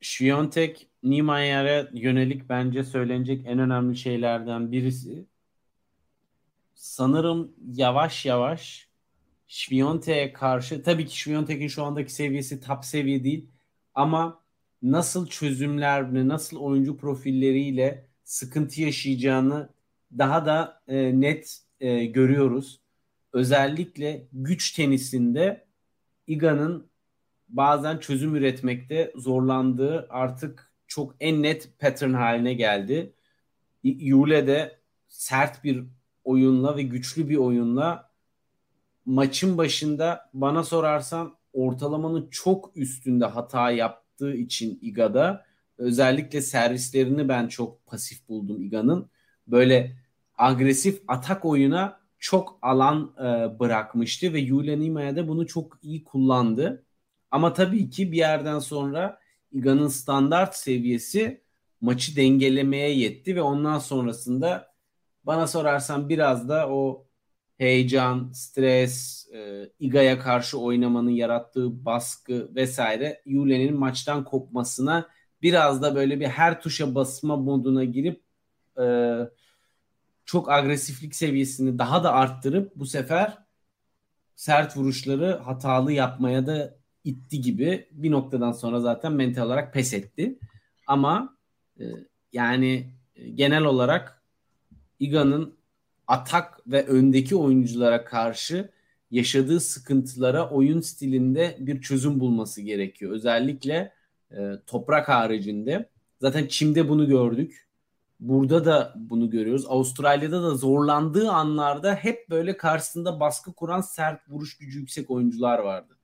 [0.01, 5.25] Şviyontek Nima'ya yönelik bence söylenecek en önemli şeylerden birisi
[6.75, 8.87] sanırım yavaş yavaş
[9.47, 13.49] Şviyontek'e karşı tabii ki Şviyontek'in şu andaki seviyesi top seviye değil
[13.97, 14.43] ama
[14.81, 19.69] nasıl çözümler nasıl oyuncu profilleriyle sıkıntı yaşayacağını
[20.17, 22.81] daha da e, net e, görüyoruz.
[23.33, 25.67] Özellikle güç tenisinde
[26.27, 26.89] Iga'nın
[27.49, 33.13] bazen çözüm üretmekte zorlandığı artık çok en net pattern haline geldi.
[33.83, 35.83] Yule de sert bir
[36.23, 38.11] oyunla ve güçlü bir oyunla
[39.05, 45.45] maçın başında bana sorarsan ortalamanın çok üstünde hata yaptığı için Iga'da
[45.77, 49.09] özellikle servislerini ben çok pasif buldum Iga'nın.
[49.47, 49.97] Böyle
[50.37, 56.85] agresif atak oyuna çok alan e, bırakmıştı ve Yulia Nima'ya da bunu çok iyi kullandı.
[57.31, 59.19] Ama tabii ki bir yerden sonra
[59.51, 61.41] Iga'nın standart seviyesi
[61.81, 64.73] maçı dengelemeye yetti ve ondan sonrasında
[65.23, 67.06] bana sorarsan biraz da o
[67.57, 75.07] heyecan, stres, e, Iga'ya karşı oynamanın yarattığı baskı vesaire Yule'nin maçtan kopmasına
[75.41, 78.21] biraz da böyle bir her tuşa basma moduna girip
[78.79, 79.15] e,
[80.25, 83.37] çok agresiflik seviyesini daha da arttırıp bu sefer
[84.35, 90.39] sert vuruşları hatalı yapmaya da itti gibi bir noktadan sonra zaten mental olarak pes etti.
[90.87, 91.37] Ama
[91.79, 91.83] e,
[92.33, 94.23] yani e, genel olarak
[94.99, 95.56] Iga'nın
[96.07, 98.71] atak ve öndeki oyunculara karşı
[99.11, 103.11] yaşadığı sıkıntılara oyun stilinde bir çözüm bulması gerekiyor.
[103.11, 103.93] Özellikle
[104.31, 105.89] e, toprak haricinde.
[106.21, 107.67] Zaten Çim'de bunu gördük.
[108.19, 109.65] Burada da bunu görüyoruz.
[109.67, 115.97] Avustralya'da da zorlandığı anlarda hep böyle karşısında baskı kuran sert vuruş gücü yüksek oyuncular vardı.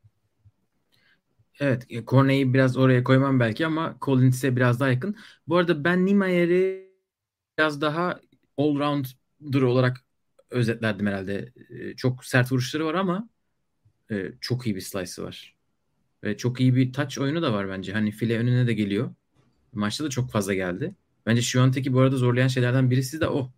[1.60, 5.16] Evet, Corney'i biraz oraya koymam belki ama Collins'e biraz daha yakın.
[5.48, 6.94] Bu arada ben Nimayer'i
[7.58, 8.20] biraz daha
[9.44, 10.04] all-rounder olarak
[10.50, 11.54] özetlerdim herhalde.
[11.98, 13.30] Çok sert vuruşları var ama
[14.12, 15.56] e, çok iyi bir slice'ı var.
[16.24, 17.94] Ve çok iyi bir touch oyunu da var bence.
[17.94, 19.14] Hani file önüne de geliyor.
[19.74, 20.96] Maçta da çok fazla geldi.
[21.26, 23.52] Bence Şiviyontek'i bu arada zorlayan şeylerden birisi de o.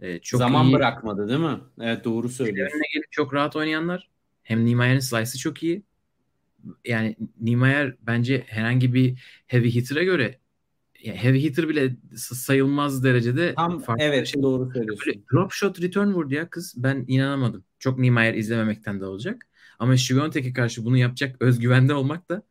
[0.00, 0.72] E, çok Zaman iyi.
[0.72, 1.58] bırakmadı değil mi?
[1.80, 2.76] Evet doğru söylüyorsun.
[2.76, 4.10] Önüne gelip çok rahat oynayanlar.
[4.42, 5.82] Hem Niemeyer'in slice'ı çok iyi.
[6.84, 10.38] Yani Niemeyer bence herhangi bir heavy hitter'a göre
[11.04, 14.42] yani heavy hitter bile sayılmaz derecede Tam farklı evet şey.
[14.42, 15.06] doğru söylüyorsun.
[15.06, 16.74] Böyle drop shot return vurdu ya kız.
[16.76, 17.64] Ben inanamadım.
[17.78, 19.46] Çok Niemeyer izlememekten de olacak.
[19.78, 22.42] Ama Şiviyontek'e karşı bunu yapacak özgüvende olmak da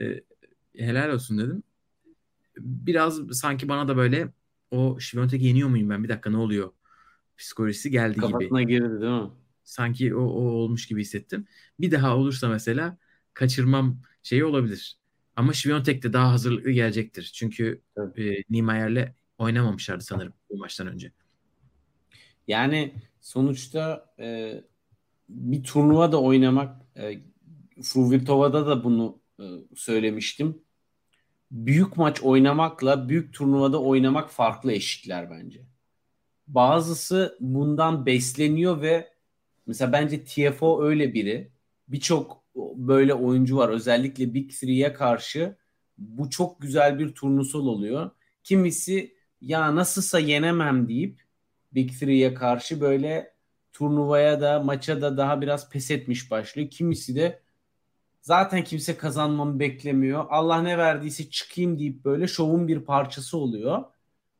[0.00, 0.20] e,
[0.76, 1.62] helal olsun dedim.
[2.58, 4.32] Biraz sanki bana da böyle
[4.70, 6.04] o Şiviyontek'i yeniyor muyum ben?
[6.04, 6.70] Bir dakika ne oluyor?
[7.38, 8.48] Psikolojisi geldi Kafasına gibi.
[8.48, 9.30] Kafasına girdi değil mi?
[9.64, 11.46] Sanki o, o olmuş gibi hissettim.
[11.80, 12.98] Bir daha olursa mesela
[13.34, 14.99] kaçırmam şeyi olabilir.
[15.36, 17.30] Ama Şiviyontek de daha hazırlıklı gelecektir.
[17.34, 17.82] Çünkü
[18.16, 21.12] e, Niemeyer'le oynamamışlardı sanırım bu maçtan önce.
[22.46, 24.54] Yani sonuçta e,
[25.28, 27.20] bir turnuva da oynamak e,
[27.82, 29.44] Fruvirtova'da da bunu e,
[29.76, 30.62] söylemiştim.
[31.50, 35.60] Büyük maç oynamakla büyük turnuvada oynamak farklı eşikler bence.
[36.46, 39.12] Bazısı bundan besleniyor ve
[39.66, 41.52] mesela bence TFO öyle biri.
[41.88, 43.68] Birçok böyle oyuncu var.
[43.68, 45.56] Özellikle Big Three'ye karşı
[45.98, 48.10] bu çok güzel bir turnusol oluyor.
[48.44, 51.20] Kimisi ya nasılsa yenemem deyip
[51.72, 53.34] Big Three'ye karşı böyle
[53.72, 56.70] turnuvaya da maça da daha biraz pes etmiş başlıyor.
[56.70, 57.42] Kimisi de
[58.22, 60.26] zaten kimse kazanmamı beklemiyor.
[60.28, 63.84] Allah ne verdiyse çıkayım deyip böyle şovun bir parçası oluyor.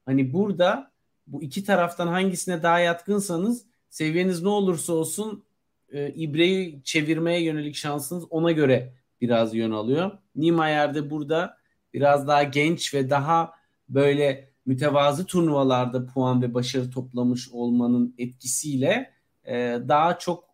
[0.06, 0.92] Hani burada
[1.26, 5.44] bu iki taraftan hangisine daha yatkınsanız seviyeniz ne olursa olsun
[5.92, 10.10] e, ibreyi çevirmeye yönelik şansınız ona göre biraz yön alıyor.
[10.36, 11.56] Niemeyer de burada
[11.94, 13.52] biraz daha genç ve daha
[13.88, 19.10] böyle mütevazı turnuvalarda puan ve başarı toplamış olmanın etkisiyle
[19.44, 20.44] e, daha çok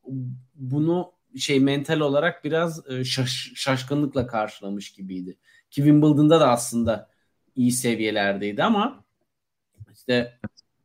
[0.55, 5.37] bunu şey mental olarak biraz e, şaş, şaşkınlıkla karşılamış gibiydi.
[5.71, 7.11] Ki Wimbledon'da da aslında
[7.57, 9.05] iyi seviyelerdeydi ama
[9.95, 10.39] işte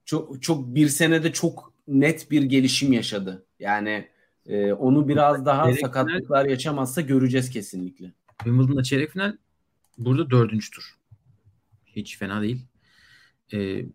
[0.06, 3.46] çok çok bir senede çok net bir gelişim yaşadı.
[3.60, 4.08] Yani
[4.48, 8.14] e, onu biraz daha çeyrek sakatlıklar final, yaşamazsa göreceğiz kesinlikle.
[8.38, 9.38] Wimbledon'da çeyrek final
[9.98, 10.96] burada dördüncü tur.
[11.86, 12.66] Hiç fena değil.
[13.54, 13.86] Ee,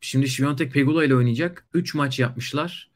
[0.00, 1.66] şimdi Şiviyontek Pegula ile oynayacak.
[1.74, 2.90] Üç maç yapmışlar.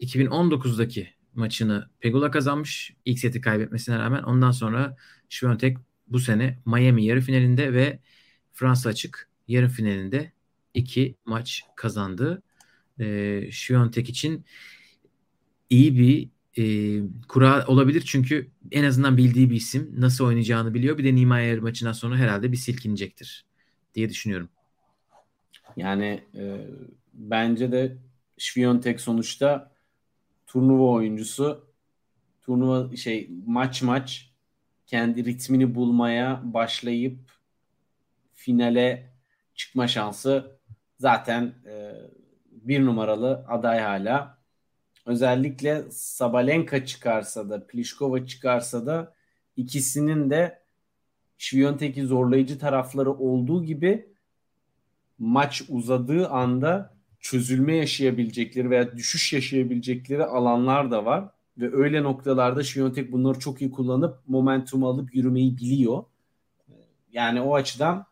[0.00, 2.94] 2019'daki maçını Pegula kazanmış.
[3.04, 4.22] İlk seti kaybetmesine rağmen.
[4.22, 4.96] Ondan sonra
[5.28, 7.98] Şiviyontek bu sene Miami yarı finalinde ve
[8.52, 10.32] Fransa açık yarı finalinde
[10.74, 12.42] iki maç kazandı.
[13.00, 14.44] Ee, Şiviyontek için
[15.70, 16.64] iyi bir e,
[17.28, 20.98] kura olabilir çünkü en azından bildiği bir isim nasıl oynayacağını biliyor.
[20.98, 23.44] Bir de Niemeyer maçından sonra herhalde bir silkinecektir
[23.94, 24.48] diye düşünüyorum.
[25.76, 26.66] Yani e,
[27.14, 27.96] bence de
[28.38, 29.72] Şviyontek sonuçta
[30.46, 31.74] turnuva oyuncusu.
[32.42, 34.30] Turnuva şey maç maç
[34.86, 37.18] kendi ritmini bulmaya başlayıp
[38.34, 39.12] finale
[39.54, 40.58] çıkma şansı
[40.98, 41.92] zaten e,
[42.50, 44.43] bir numaralı aday hala.
[45.06, 49.14] Özellikle Sabalenka çıkarsa da Pliskova çıkarsa da
[49.56, 50.62] ikisinin de
[51.38, 54.08] Şviyontek'i zorlayıcı tarafları olduğu gibi
[55.18, 61.28] maç uzadığı anda çözülme yaşayabilecekleri veya düşüş yaşayabilecekleri alanlar da var.
[61.58, 66.04] Ve öyle noktalarda Şviyontek bunları çok iyi kullanıp momentum alıp yürümeyi biliyor.
[67.12, 68.06] Yani o açıdan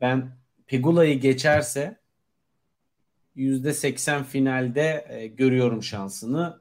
[0.00, 1.99] ben Pegula'yı geçerse
[3.36, 6.60] %80 finalde e, görüyorum şansını.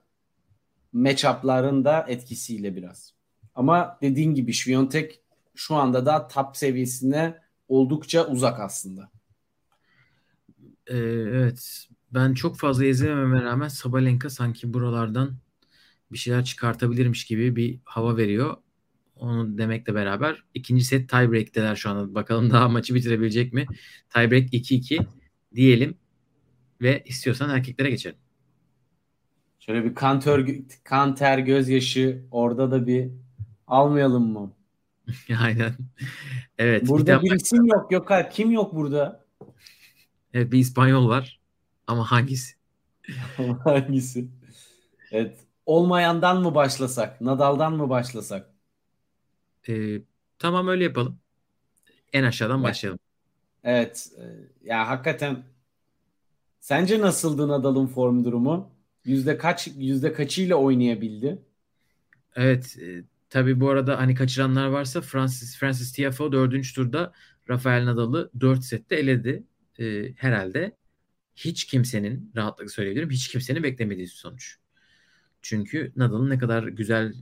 [0.94, 3.14] Matchup'ların da etkisiyle biraz.
[3.56, 5.22] Ama dediğin gibi Şviyontek
[5.56, 9.12] şu anda da top seviyesine oldukça uzak aslında.
[10.88, 11.88] Ee, evet.
[12.14, 15.38] Ben çok fazla izlememe rağmen Sabalenka sanki buralardan
[16.12, 18.58] bir şeyler çıkartabilirmiş gibi bir hava veriyor.
[19.16, 22.16] Onu demekle beraber ikinci set tiebreak'teler şu anda.
[22.16, 23.66] Bakalım daha maçı bitirebilecek mi?
[24.14, 25.06] Tiebreak 2-2
[25.56, 25.98] diyelim
[26.82, 28.18] ve istiyorsan erkeklere geçelim.
[29.60, 30.46] Şöyle bir kanter,
[30.84, 33.12] kanter gözyaşı orada da bir
[33.68, 34.54] almayalım mı?
[35.42, 35.74] Aynen.
[36.58, 36.88] Evet.
[36.88, 37.92] Burada bir, bir isim yok.
[37.92, 39.26] Yok kim yok burada?
[40.34, 41.40] Evet bir İspanyol var.
[41.88, 42.56] Ama hangisi?
[43.64, 44.28] hangisi?
[45.12, 45.40] Evet.
[45.66, 47.22] Olmayandan mı başlasak?
[47.22, 48.50] Nadal'dan mı başlasak?
[49.70, 50.02] Ee,
[50.40, 51.20] tamam öyle yapalım.
[52.14, 52.70] En aşağıdan evet.
[52.70, 53.00] başlayalım.
[53.64, 54.10] Evet.
[54.18, 54.24] E,
[54.68, 55.44] ya hakikaten
[56.60, 58.70] sence nasıldı Nadal'ın form durumu?
[59.06, 61.40] Yüzde kaç yüzde kaçıyla oynayabildi?
[62.36, 62.78] Evet.
[62.82, 67.14] E, tabii bu arada hani kaçıranlar varsa Francis Francis Tiafoe dördüncü turda
[67.50, 69.44] Rafael Nadal'ı dört sette eledi
[69.80, 70.76] e, herhalde
[71.36, 74.58] hiç kimsenin rahatlıkla söyleyebilirim hiç kimsenin beklemediği sonuç.
[75.42, 77.14] Çünkü Nadal'ın ne kadar güzel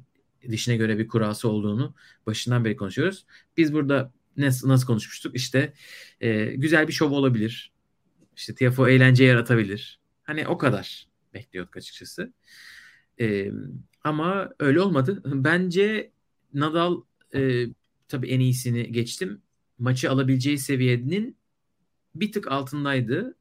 [0.52, 1.96] dişine göre bir kurası olduğunu
[2.26, 3.26] başından beri konuşuyoruz.
[3.58, 5.36] Biz burada nasıl, nasıl konuşmuştuk?
[5.36, 5.74] İşte
[6.22, 7.77] e, güzel bir şov olabilir.
[8.38, 10.00] İşte Tiafo eğlence yaratabilir.
[10.24, 12.34] Hani o kadar bekliyorduk açıkçası.
[13.20, 13.52] E,
[14.04, 15.22] ama öyle olmadı.
[15.44, 16.12] Bence
[16.54, 17.02] Nadal
[17.36, 17.66] e,
[18.08, 19.42] tabii en iyisini geçtim.
[19.80, 21.38] Maçı alabileceği seviyenin
[22.16, 23.36] bir tık altındaydı.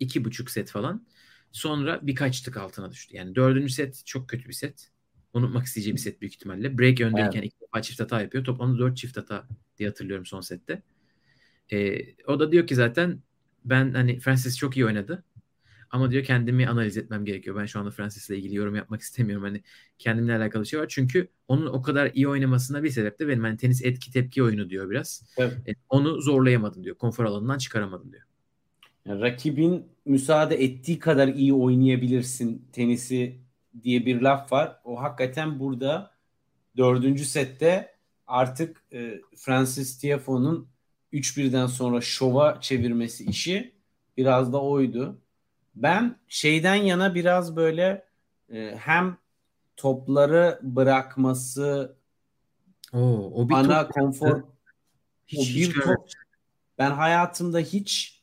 [0.00, 1.06] iki buçuk set falan.
[1.52, 3.16] Sonra birkaç tık altına düştü.
[3.16, 4.90] Yani dördüncü set çok kötü bir set.
[5.32, 6.78] Unutmak isteyeceği bir set büyük ihtimalle.
[6.78, 7.44] Break öndeyken evet.
[7.44, 8.44] iki defa çift hata yapıyor.
[8.44, 10.82] Toplamda dört çift hata diye hatırlıyorum son sette.
[11.72, 13.22] Ee, o da diyor ki zaten
[13.64, 15.24] ben hani Francis çok iyi oynadı.
[15.90, 17.56] Ama diyor kendimi analiz etmem gerekiyor.
[17.56, 19.44] Ben şu anda Francis'le ilgili yorum yapmak istemiyorum.
[19.44, 19.62] Hani
[19.98, 20.86] kendimle alakalı şey var.
[20.88, 24.70] Çünkü onun o kadar iyi oynamasına bir sebep de benim hani tenis etki tepki oyunu
[24.70, 25.22] diyor biraz.
[25.36, 25.68] Evet.
[25.68, 26.96] E, onu zorlayamadım diyor.
[26.96, 28.22] Konfor alanından çıkaramadım diyor.
[29.06, 33.38] Yani rakibin müsaade ettiği kadar iyi oynayabilirsin tenisi
[33.82, 34.80] diye bir laf var.
[34.84, 36.10] O hakikaten burada
[36.76, 37.94] dördüncü sette
[38.26, 40.68] artık e, Francis Tiafoe'nun
[41.12, 43.72] 3-1'den sonra şova çevirmesi işi
[44.16, 45.18] biraz da oydu.
[45.74, 48.04] Ben şeyden yana biraz böyle
[48.52, 49.16] e, hem
[49.76, 51.96] topları bırakması
[52.92, 54.42] Oo, o bir ana top konfor
[55.26, 56.08] hiç, o bir hiç top
[56.78, 58.22] ben hayatımda hiç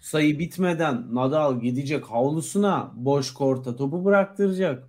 [0.00, 4.88] sayı bitmeden Nadal gidecek havlusuna boş korta topu bıraktıracak.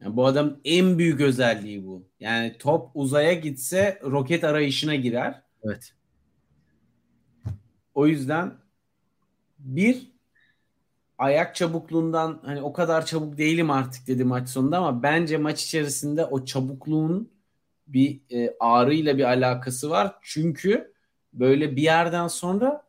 [0.00, 2.08] Yani bu adam en büyük özelliği bu.
[2.20, 5.41] Yani top uzaya gitse roket arayışına girer.
[5.62, 5.92] Evet.
[7.94, 8.54] O yüzden
[9.58, 10.12] bir
[11.18, 16.24] ayak çabukluğundan hani o kadar çabuk değilim artık dedi maç sonunda ama bence maç içerisinde
[16.24, 17.32] o çabukluğun
[17.86, 20.14] bir e, ağrıyla bir alakası var.
[20.22, 20.92] Çünkü
[21.32, 22.82] böyle bir yerden sonra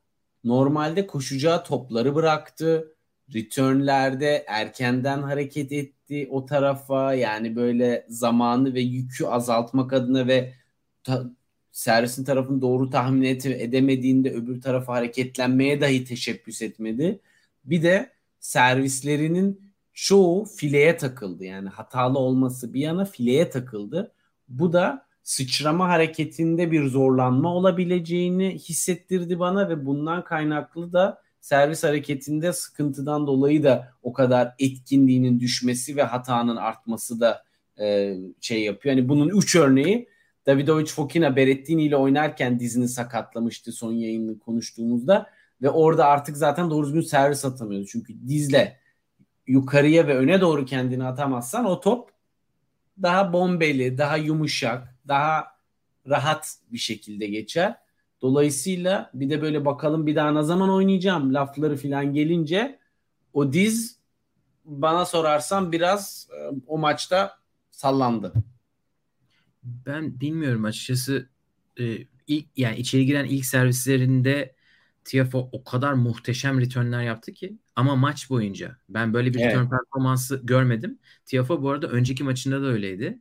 [0.43, 2.95] normalde koşacağı topları bıraktı.
[3.33, 7.13] Returnlerde erkenden hareket etti o tarafa.
[7.13, 10.53] Yani böyle zamanı ve yükü azaltmak adına ve
[11.03, 11.23] ta,
[11.73, 17.19] servisin tarafını doğru tahmin edemediğinde öbür tarafa hareketlenmeye dahi teşebbüs etmedi.
[17.65, 18.09] Bir de
[18.39, 21.45] servislerinin çoğu fileye takıldı.
[21.45, 24.11] Yani hatalı olması bir yana fileye takıldı.
[24.47, 32.53] Bu da sıçrama hareketinde bir zorlanma olabileceğini hissettirdi bana ve bundan kaynaklı da servis hareketinde
[32.53, 37.43] sıkıntıdan dolayı da o kadar etkinliğinin düşmesi ve hatanın artması da
[37.79, 38.95] e, şey yapıyor.
[38.95, 40.12] Yani bunun üç örneği
[40.45, 45.29] Davidovic Fokina Berrettini ile oynarken dizini sakatlamıştı son yayını konuştuğumuzda
[45.61, 47.85] ve orada artık zaten doğru düzgün servis atamıyordu.
[47.85, 48.79] Çünkü dizle
[49.47, 52.09] yukarıya ve öne doğru kendini atamazsan o top
[53.01, 55.47] daha bombeli, daha yumuşak, daha
[56.09, 57.75] rahat bir şekilde geçer.
[58.21, 62.79] Dolayısıyla bir de böyle bakalım bir daha ne zaman oynayacağım lafları falan gelince
[63.33, 63.99] o diz
[64.65, 67.37] bana sorarsan biraz e, o maçta
[67.71, 68.33] sallandı.
[69.63, 71.29] Ben bilmiyorum açıkçası
[71.79, 71.97] e,
[72.27, 74.55] ilk yani içeri giren ilk servislerinde
[75.03, 79.51] Tiafo o kadar muhteşem returnler yaptı ki ama maç boyunca ben böyle bir evet.
[79.51, 80.99] return performansı görmedim.
[81.25, 83.19] Tiafo bu arada önceki maçında da öyleydi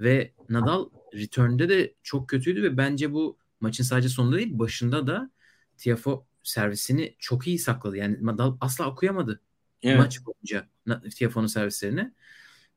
[0.00, 5.30] ve Nadal return'de de çok kötüydü ve bence bu maçın sadece sonunda değil başında da
[5.78, 7.96] Tiafo servisini çok iyi sakladı.
[7.96, 9.40] Yani Nadal asla okuyamadı
[9.82, 9.98] evet.
[9.98, 10.68] maç boyunca
[11.16, 12.12] Tiafoe'nun servislerini.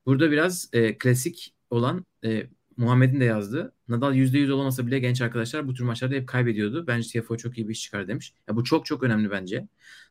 [0.05, 3.73] Burada biraz e, klasik olan e, Muhammed'in de yazdı.
[3.87, 6.87] Nadal %100 olamasa bile genç arkadaşlar bu tür maçlarda hep kaybediyordu.
[6.87, 8.33] Bence TFO çok iyi bir iş çıkar demiş.
[8.47, 9.67] Ya bu çok çok önemli bence.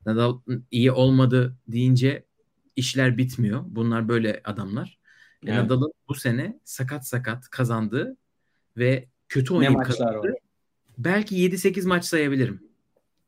[0.07, 2.25] Nadal iyi olmadı deyince
[2.77, 3.65] işler bitmiyor.
[3.67, 4.99] Bunlar böyle adamlar.
[5.47, 5.63] E, evet.
[5.63, 8.17] Nadal'ın bu sene sakat sakat kazandığı
[8.77, 10.35] ve kötü oynayıp kazandı.
[10.99, 12.63] Belki 7-8 maç sayabilirim.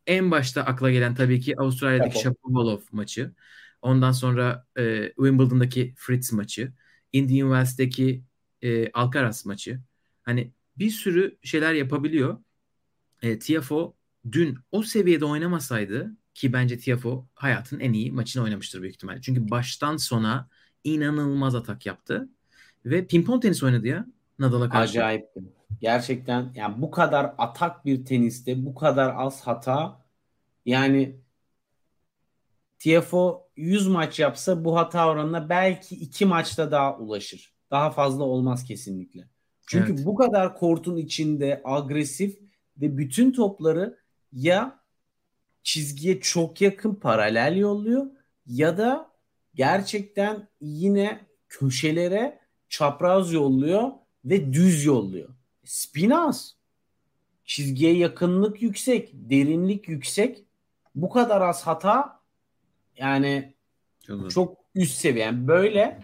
[0.07, 3.33] En başta akla gelen tabii ki Avustralya'daki Shapovalov maçı.
[3.83, 6.73] Ondan sonra e, Wimbledon'daki Fritz maçı.
[7.13, 8.23] Indian Wells'deki
[8.63, 9.81] e, Alcaraz maçı.
[10.23, 12.39] Hani bir sürü şeyler yapabiliyor.
[13.23, 13.95] E, Tiafo
[14.33, 19.21] dün o seviyede oynamasaydı ki bence Tiafo hayatın en iyi maçını oynamıştır büyük ihtimalle.
[19.21, 20.49] Çünkü baştan sona
[20.85, 22.29] inanılmaz atak yaptı.
[22.85, 24.07] Ve pimpon tenis oynadı ya
[24.39, 24.91] Nadal'a karşı.
[24.91, 25.27] Acayip.
[25.81, 30.05] Gerçekten yani bu kadar atak bir teniste bu kadar az hata
[30.67, 31.21] yani
[32.79, 37.56] Tiafo 100 maç yapsa bu hata oranına belki 2 maçta daha ulaşır.
[37.71, 39.29] Daha fazla olmaz kesinlikle.
[39.67, 40.07] Çünkü evet.
[40.07, 42.39] bu kadar kortun içinde agresif
[42.77, 43.99] ve bütün topları
[44.33, 44.81] ya
[45.63, 48.07] çizgiye çok yakın paralel yolluyor
[48.47, 49.11] ya da
[49.55, 53.91] gerçekten yine köşelere çapraz yolluyor
[54.25, 55.29] ve düz yolluyor.
[55.65, 56.57] Spin az.
[57.45, 60.45] Çizgiye yakınlık yüksek, derinlik yüksek.
[60.95, 62.21] Bu kadar az hata
[62.97, 63.55] yani
[64.07, 65.25] çok, çok üst seviye.
[65.25, 66.01] Yani böyle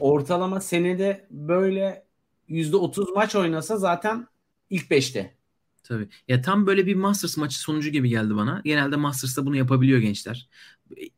[0.00, 2.04] ortalama senede böyle
[2.48, 4.26] %30 maç oynasa zaten
[4.70, 5.34] ilk 5'te.
[5.82, 6.08] Tabii.
[6.28, 8.60] Ya tam böyle bir Masters maçı sonucu gibi geldi bana.
[8.64, 10.48] Genelde Masters'ta bunu yapabiliyor gençler.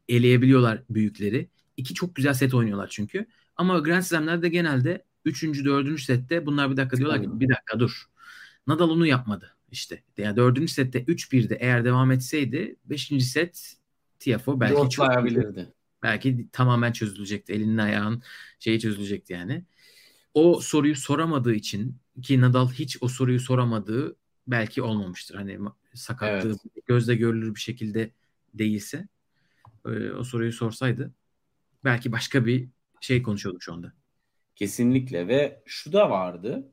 [0.08, 1.48] Eleyebiliyorlar büyükleri.
[1.76, 3.26] İki çok güzel set oynuyorlar çünkü.
[3.56, 5.64] Ama Grand Slam'lerde genelde 3.
[5.64, 6.00] 4.
[6.00, 8.06] sette bunlar bir dakika diyorlar ki bir dakika dur.
[8.66, 10.02] Nadal onu yapmadı işte.
[10.18, 10.70] Yani 4.
[10.70, 13.12] sette 3-1'de eğer devam etseydi 5.
[13.24, 13.76] set
[14.18, 15.06] Tiafo belki çok
[16.02, 17.52] belki tamamen çözülecekti.
[17.52, 18.22] Elinin ayağın
[18.58, 19.64] şeyi çözülecekti yani.
[20.34, 25.34] O soruyu soramadığı için ki Nadal hiç o soruyu soramadığı belki olmamıştır.
[25.34, 25.58] Hani
[25.94, 26.86] sakatlığı evet.
[26.86, 28.10] gözle görülür bir şekilde
[28.54, 29.08] değilse
[29.86, 31.12] e, o soruyu sorsaydı
[31.84, 32.68] belki başka bir
[33.00, 33.92] şey konuşuyorduk şu anda.
[34.56, 36.72] Kesinlikle ve şu da vardı.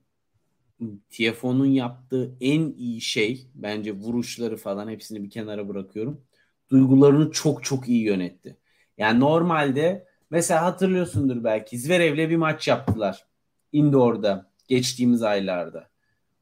[1.10, 6.22] TFO'nun yaptığı en iyi şey bence vuruşları falan hepsini bir kenara bırakıyorum.
[6.70, 8.58] Duygularını çok çok iyi yönetti.
[9.00, 13.26] Yani normalde mesela hatırlıyorsundur belki Zverev'le bir maç yaptılar.
[13.72, 15.90] Indoor'da geçtiğimiz aylarda.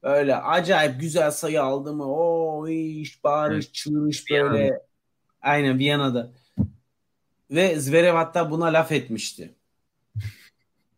[0.02, 2.04] Böyle acayip güzel sayı aldı mı?
[2.06, 3.74] O iş, bağırış, evet.
[3.74, 4.52] çığırış böyle.
[4.52, 4.86] Viyana'da.
[5.42, 6.32] Aynen Viyana'da.
[7.50, 9.54] Ve Zverev hatta buna laf etmişti.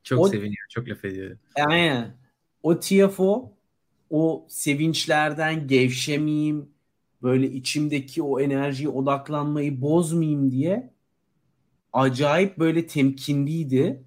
[0.03, 1.37] Çok o, seviniyor, çok laf ediyor.
[1.67, 2.17] Aynen.
[2.63, 3.53] O TFO
[4.11, 6.69] o sevinçlerden gevşemeyeyim,
[7.23, 10.91] böyle içimdeki o enerjiyi odaklanmayı bozmayayım diye
[11.93, 14.05] acayip böyle temkinliydi.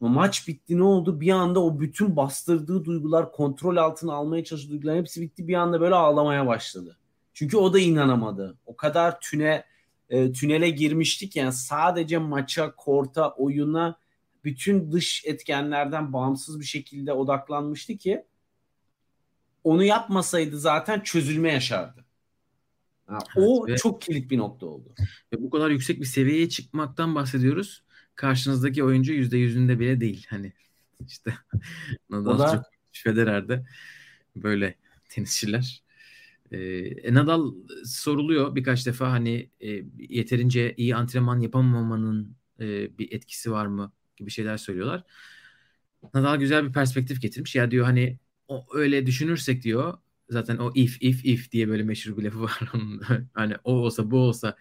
[0.00, 1.20] Maç bitti ne oldu?
[1.20, 5.48] Bir anda o bütün bastırdığı duygular, kontrol altına almaya çalıştığı duygular hepsi bitti.
[5.48, 6.98] Bir anda böyle ağlamaya başladı.
[7.34, 8.58] Çünkü o da inanamadı.
[8.66, 9.64] O kadar tüne
[10.08, 13.98] e, tünele girmiştik yani sadece maça, korta, oyuna
[14.44, 18.24] bütün dış etkenlerden bağımsız bir şekilde odaklanmıştı ki
[19.64, 22.05] onu yapmasaydı zaten çözülme yaşardı.
[23.10, 24.94] Yani evet, o ve, çok kilit bir nokta oldu.
[25.32, 27.82] Ve bu kadar yüksek bir seviyeye çıkmaktan bahsediyoruz.
[28.14, 30.26] Karşınızdaki oyuncu yüzde yüzünde bile değil.
[30.30, 30.52] Hani
[31.06, 31.34] işte
[32.10, 32.52] Nadal da...
[32.52, 33.66] çok Federer'de
[34.36, 34.74] böyle
[35.08, 35.82] tenisçiler.
[36.52, 37.54] E, Nadal
[37.84, 44.30] soruluyor birkaç defa hani e, yeterince iyi antrenman yapamamanın e, bir etkisi var mı gibi
[44.30, 45.04] şeyler söylüyorlar.
[46.14, 47.54] Nadal güzel bir perspektif getirmiş.
[47.54, 49.98] Ya diyor hani o, öyle düşünürsek diyor
[50.30, 53.02] zaten o if if if diye böyle meşhur bir lafı var onun.
[53.34, 54.56] hani o olsa bu olsa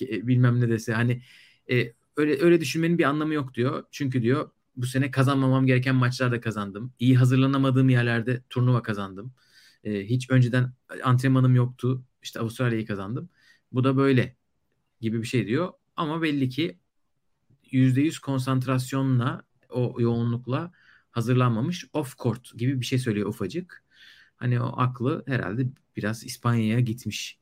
[0.00, 1.22] bilmem ne dese hani
[1.70, 3.84] e, öyle öyle düşünmenin bir anlamı yok diyor.
[3.90, 6.92] Çünkü diyor bu sene kazanmamam gereken maçlarda kazandım.
[6.98, 9.34] İyi hazırlanamadığım yerlerde turnuva kazandım.
[9.84, 10.72] E, hiç önceden
[11.04, 12.04] antrenmanım yoktu.
[12.22, 13.28] İşte Avustralya'yı kazandım.
[13.72, 14.36] Bu da böyle
[15.00, 15.72] gibi bir şey diyor.
[15.96, 16.78] Ama belli ki
[17.72, 20.72] %100 konsantrasyonla o yoğunlukla
[21.10, 23.83] hazırlanmamış off court gibi bir şey söylüyor ufacık.
[24.36, 25.66] Hani o aklı herhalde
[25.96, 27.38] biraz İspanya'ya gitmiş.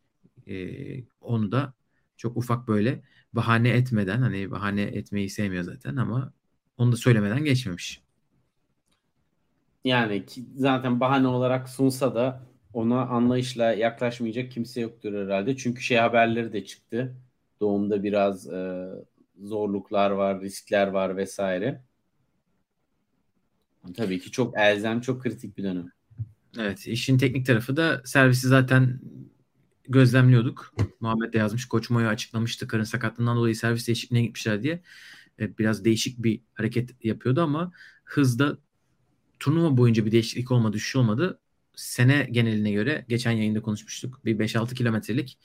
[0.49, 1.75] Ee, onu da
[2.17, 6.33] çok ufak böyle bahane etmeden hani bahane etmeyi sevmiyor zaten ama
[6.79, 8.03] onu da söylemeden geçmemiş.
[9.85, 10.25] Yani
[10.57, 15.57] zaten bahane olarak sunsa da ona anlayışla yaklaşmayacak kimse yoktur herhalde.
[15.57, 17.17] Çünkü şey haberleri de çıktı.
[17.61, 18.89] Doğumda biraz e,
[19.43, 21.83] zorluklar var, riskler var vesaire.
[23.97, 25.93] Tabii ki çok elzem, çok kritik bir dönem.
[26.59, 29.01] Evet, işin teknik tarafı da servisi zaten
[29.89, 30.75] gözlemliyorduk.
[31.01, 31.65] Muhammed de yazmış.
[31.69, 34.83] Koç Moya açıklamıştı karın sakatlığından dolayı servis değişikliğine gitmişler diye.
[35.39, 37.73] Biraz değişik bir hareket yapıyordu ama
[38.05, 38.59] hızda
[39.41, 41.41] turnuva boyunca bir değişiklik olmadı, düşüş olmadı.
[41.77, 44.25] Sene geneline göre geçen yayında konuşmuştuk.
[44.25, 45.39] Bir 5-6 kilometrelik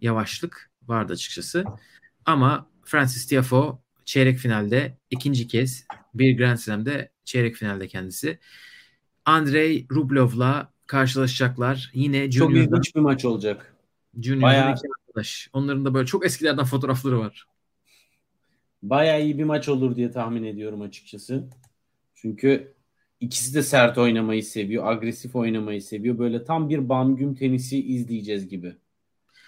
[0.00, 1.64] yavaşlık vardı açıkçası.
[2.24, 8.38] Ama Francis Tiafoe çeyrek finalde ikinci kez bir Grand Slam'de çeyrek finalde kendisi.
[9.24, 11.90] Andrei Rublev'la karşılaşacaklar.
[11.94, 13.74] Yine Çok ilginç bir maç olacak.
[14.20, 14.72] Junior'dan Bayağı...
[14.72, 15.50] iki arkadaş.
[15.52, 17.46] Onların da böyle çok eskilerden fotoğrafları var.
[18.82, 21.48] Bayağı iyi bir maç olur diye tahmin ediyorum açıkçası.
[22.14, 22.74] Çünkü
[23.20, 24.92] ikisi de sert oynamayı seviyor.
[24.92, 26.18] Agresif oynamayı seviyor.
[26.18, 28.76] Böyle tam bir bam tenisi izleyeceğiz gibi.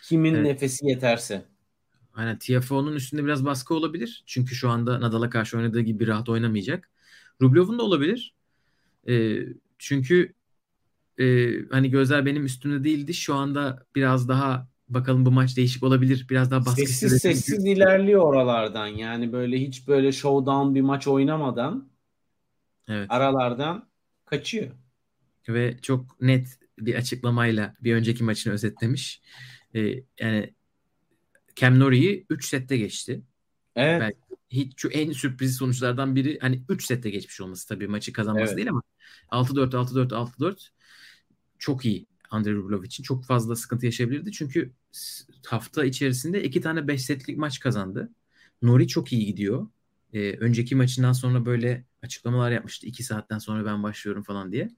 [0.02, 0.44] Kimin evet.
[0.44, 1.42] nefesi yeterse.
[2.14, 4.22] Aynen TFO'nun üstünde biraz baskı olabilir.
[4.26, 6.90] Çünkü şu anda Nadal'a karşı oynadığı gibi rahat oynamayacak.
[7.40, 8.34] Rublev'un da olabilir.
[9.08, 9.38] E,
[9.78, 10.34] çünkü
[11.18, 13.14] e, hani gözler benim üstümde değildi.
[13.14, 16.26] Şu anda biraz daha bakalım bu maç değişik olabilir.
[16.30, 18.86] Biraz daha baskı Sessiz sessiz ilerliyor oralardan.
[18.86, 21.88] Yani böyle hiç böyle showdown bir maç oynamadan
[22.88, 23.06] evet.
[23.10, 23.88] aralardan
[24.24, 24.70] kaçıyor.
[25.48, 29.22] Ve çok net bir açıklamayla bir önceki maçını özetlemiş.
[29.74, 29.80] Ee,
[30.20, 30.54] yani
[31.56, 33.22] Cam Norrie'yi 3 sette geçti.
[33.76, 34.00] Evet.
[34.00, 34.18] Belki
[34.52, 38.56] hiç şu en sürpriz sonuçlardan biri hani 3 sette geçmiş olması tabii maçı kazanması evet.
[38.56, 38.82] değil ama
[39.30, 40.68] 6-4 6-4 6-4
[41.58, 43.02] çok iyi Andrei Rublev için.
[43.02, 44.32] Çok fazla sıkıntı yaşayabilirdi.
[44.32, 44.72] Çünkü
[45.46, 48.10] hafta içerisinde iki tane 5 setlik maç kazandı.
[48.62, 49.68] Nori çok iyi gidiyor.
[50.12, 52.86] Ee, önceki maçından sonra böyle açıklamalar yapmıştı.
[52.86, 54.70] İki saatten sonra ben başlıyorum falan diye.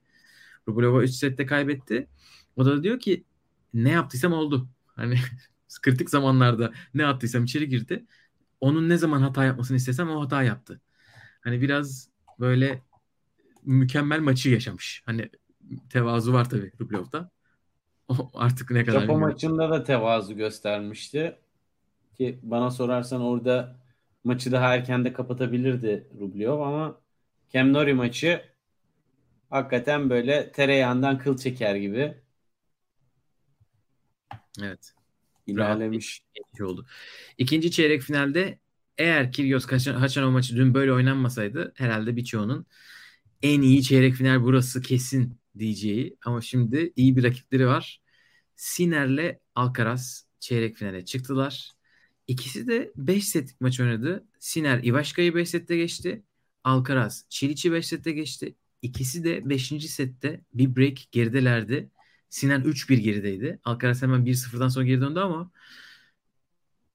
[0.69, 2.09] Rubleva 3 sette kaybetti.
[2.57, 3.25] O da diyor ki
[3.75, 4.69] ne yaptıysam oldu.
[4.87, 5.17] Hani
[5.83, 8.07] kritik zamanlarda ne attıysam içeri girdi.
[8.65, 10.81] Onun ne zaman hata yapmasını istesem o hata yaptı.
[11.41, 12.09] Hani biraz
[12.41, 12.83] böyle
[13.63, 15.03] mükemmel maçı yaşamış.
[15.07, 15.31] Hani
[15.91, 17.31] tevazu var tabii Rublev'da.
[18.09, 21.37] O artık ne kadar Japon maçında da tevazu göstermişti.
[22.15, 23.77] Ki bana sorarsan orada
[24.25, 27.01] maçı daha erken de kapatabilirdi Rublev ama
[27.53, 28.43] Cam Nori maçı
[29.51, 32.15] hakikaten böyle tereyağından kıl çeker gibi.
[34.63, 34.95] Evet.
[35.47, 36.23] İlerlemiş.
[36.61, 36.87] oldu.
[37.39, 38.59] İkinci çeyrek finalde
[38.99, 42.67] eğer Kyrgios Haçanov maçı dün böyle oynanmasaydı herhalde birçoğunun
[43.43, 48.03] en iyi çeyrek final burası kesin diyeceği ama şimdi iyi bir rakipleri var.
[48.57, 51.73] Siner'le Alcaraz çeyrek finale çıktılar.
[52.29, 54.27] İkisi de 5 setlik maç oynadı.
[54.41, 56.23] Siner Ivaşka'yı 5 sette geçti.
[56.65, 58.55] Alcaraz Çiliç'i 5 sette geçti.
[58.83, 59.89] İkisi de 5.
[59.89, 61.91] sette bir break geridelerdi.
[62.35, 63.61] Siner 3-1 gerideydi.
[63.65, 65.51] Alcaraz hemen 1-0'dan sonra geri döndü ama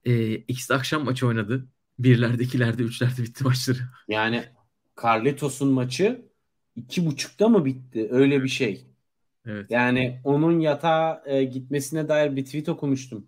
[0.05, 1.67] e, ikisi akşam maçı oynadı.
[1.99, 3.77] Birlerde, ikilerde, üçlerde bitti maçları.
[4.07, 4.43] Yani
[5.03, 6.21] Carlitos'un maçı
[6.75, 8.07] iki buçukta mı bitti?
[8.11, 8.85] Öyle bir şey.
[9.45, 9.71] Evet.
[9.71, 13.27] Yani onun yatağa e, gitmesine dair bir tweet okumuştum.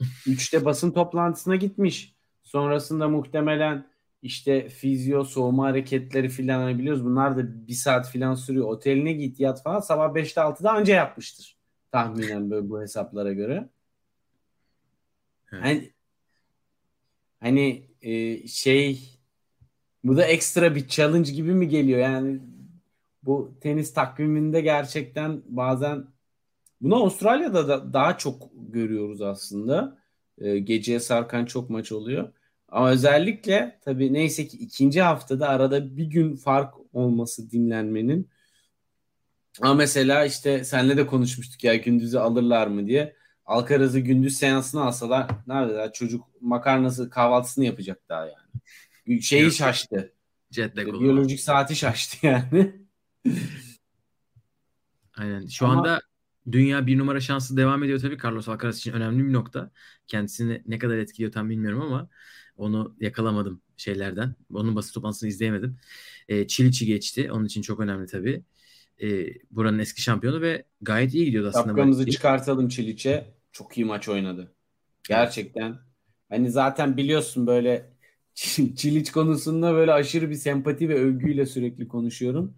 [0.26, 2.14] Üçte basın toplantısına gitmiş.
[2.44, 3.90] Sonrasında muhtemelen
[4.22, 7.04] işte fizyo, soğuma hareketleri filan hani biliyoruz.
[7.04, 8.66] Bunlar da bir saat filan sürüyor.
[8.66, 9.80] Oteline git yat falan.
[9.80, 11.56] Sabah 5'te 6'da anca yapmıştır.
[11.92, 13.68] Tahminen böyle bu hesaplara göre.
[15.52, 15.62] Evet.
[15.64, 15.92] Hani,
[17.40, 19.18] hani e, şey
[20.04, 21.98] bu da ekstra bir challenge gibi mi geliyor?
[21.98, 22.40] Yani
[23.22, 26.06] bu tenis takviminde gerçekten bazen
[26.80, 29.98] bunu Avustralya'da da daha çok görüyoruz aslında.
[30.38, 32.32] E, geceye sarkan çok maç oluyor.
[32.68, 38.30] Ama özellikle tabii neyse ki ikinci haftada arada bir gün fark olması dinlenmenin.
[39.60, 43.16] Ama mesela işte senle de konuşmuştuk ya gündüzü alırlar mı diye.
[43.46, 49.22] Alcaraz'ı gündüz seansına alsalar nerede daha çocuk makarnası kahvaltısını yapacak daha yani.
[49.22, 50.12] Şeyi şaştı.
[50.58, 52.72] Lag Biyolojik saati şaştı yani.
[55.16, 55.46] Aynen.
[55.46, 55.78] Şu Ama...
[55.78, 56.00] anda
[56.52, 58.18] dünya bir numara şansı devam ediyor tabii.
[58.24, 59.70] Carlos Alcaraz için önemli bir nokta.
[60.06, 62.08] Kendisini ne kadar etkiliyor tam bilmiyorum ama
[62.58, 64.34] onu yakalamadım şeylerden.
[64.54, 65.78] Onun basın toplantısını izleyemedim.
[66.28, 67.32] E, Çiliç'i geçti.
[67.32, 68.42] Onun için çok önemli tabii.
[69.02, 71.66] E, buranın eski şampiyonu ve gayet iyi gidiyordu aslında.
[71.66, 73.34] Şapkamızı çıkartalım Çiliç'e.
[73.52, 74.52] Çok iyi maç oynadı.
[75.08, 75.78] Gerçekten.
[76.28, 77.90] Hani zaten biliyorsun böyle
[78.76, 82.54] Çiliç konusunda böyle aşırı bir sempati ve övgüyle sürekli konuşuyorum.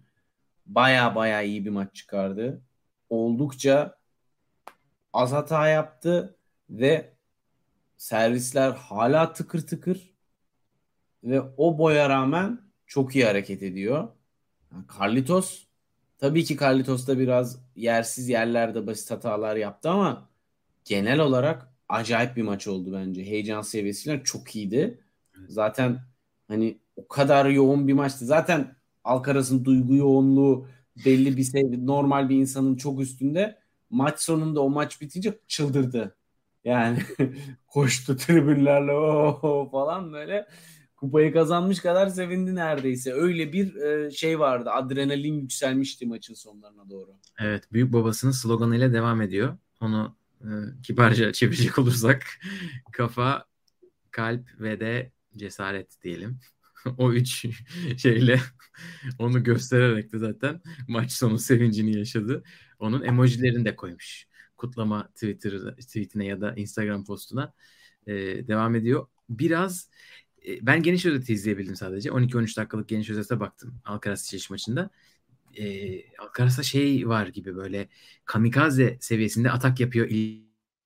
[0.65, 2.61] Baya baya iyi bir maç çıkardı.
[3.09, 3.97] Oldukça
[5.13, 6.35] az hata yaptı
[6.69, 7.10] ve
[8.01, 10.13] servisler hala tıkır tıkır
[11.23, 14.07] ve o boya rağmen çok iyi hareket ediyor.
[14.99, 15.63] Carlitos
[16.17, 20.29] tabii ki Carlitos da biraz yersiz yerlerde basit hatalar yaptı ama
[20.85, 23.25] genel olarak acayip bir maç oldu bence.
[23.25, 24.99] Heyecan seviyesiyle çok iyiydi.
[25.47, 25.99] Zaten
[26.47, 28.25] hani o kadar yoğun bir maçtı.
[28.25, 30.67] Zaten Alcaraz'ın duygu yoğunluğu
[31.05, 33.59] belli bir seviye, normal bir insanın çok üstünde.
[33.89, 36.15] Maç sonunda o maç bitince çıldırdı.
[36.63, 36.99] Yani
[37.67, 40.47] koştu tribünlerle o falan böyle
[41.01, 43.13] kupayı kazanmış kadar sevindi neredeyse.
[43.13, 44.69] Öyle bir e, şey vardı.
[44.69, 47.11] Adrenalin yükselmişti maçın sonlarına doğru.
[47.39, 49.57] Evet, büyük babasının sloganıyla devam ediyor.
[49.81, 50.49] Onu e,
[50.83, 52.25] kibarca çevirecek olursak
[52.91, 53.45] kafa,
[54.11, 56.39] kalp ve de cesaret diyelim.
[56.97, 57.45] o üç
[57.97, 58.39] şeyle
[59.19, 62.43] onu göstererek de zaten maç sonu sevincini yaşadı.
[62.79, 64.30] Onun emojilerini de koymuş.
[64.61, 67.53] Kutlama Twitter tweetine ya da Instagram postuna
[68.07, 68.13] e,
[68.47, 69.07] devam ediyor.
[69.29, 69.89] Biraz
[70.47, 72.09] e, ben geniş özeti izleyebildim sadece.
[72.09, 74.89] 12-13 dakikalık geniş özete baktım Alcaraz Çeşit maçında.
[75.57, 75.65] E,
[76.17, 77.89] Alcaraz'da şey var gibi böyle
[78.25, 80.07] kamikaze seviyesinde atak yapıyor,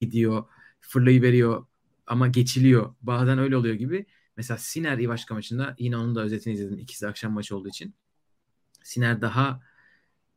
[0.01, 0.43] gidiyor,
[0.81, 1.65] fırlayıveriyor
[2.07, 2.95] ama geçiliyor.
[3.01, 4.05] Bazen öyle oluyor gibi.
[4.37, 6.79] Mesela Siner Ivaşka maçında yine onun da özetini izledim.
[6.79, 7.95] İkisi akşam maçı olduğu için.
[8.83, 9.61] Siner daha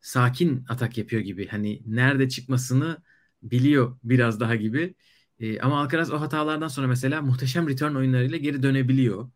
[0.01, 1.49] sakin atak yapıyor gibi.
[1.49, 3.03] Hani nerede çıkmasını
[3.43, 4.95] biliyor biraz daha gibi.
[5.41, 9.31] E, ama Alcaraz o hatalardan sonra mesela muhteşem return oyunlarıyla geri dönebiliyor.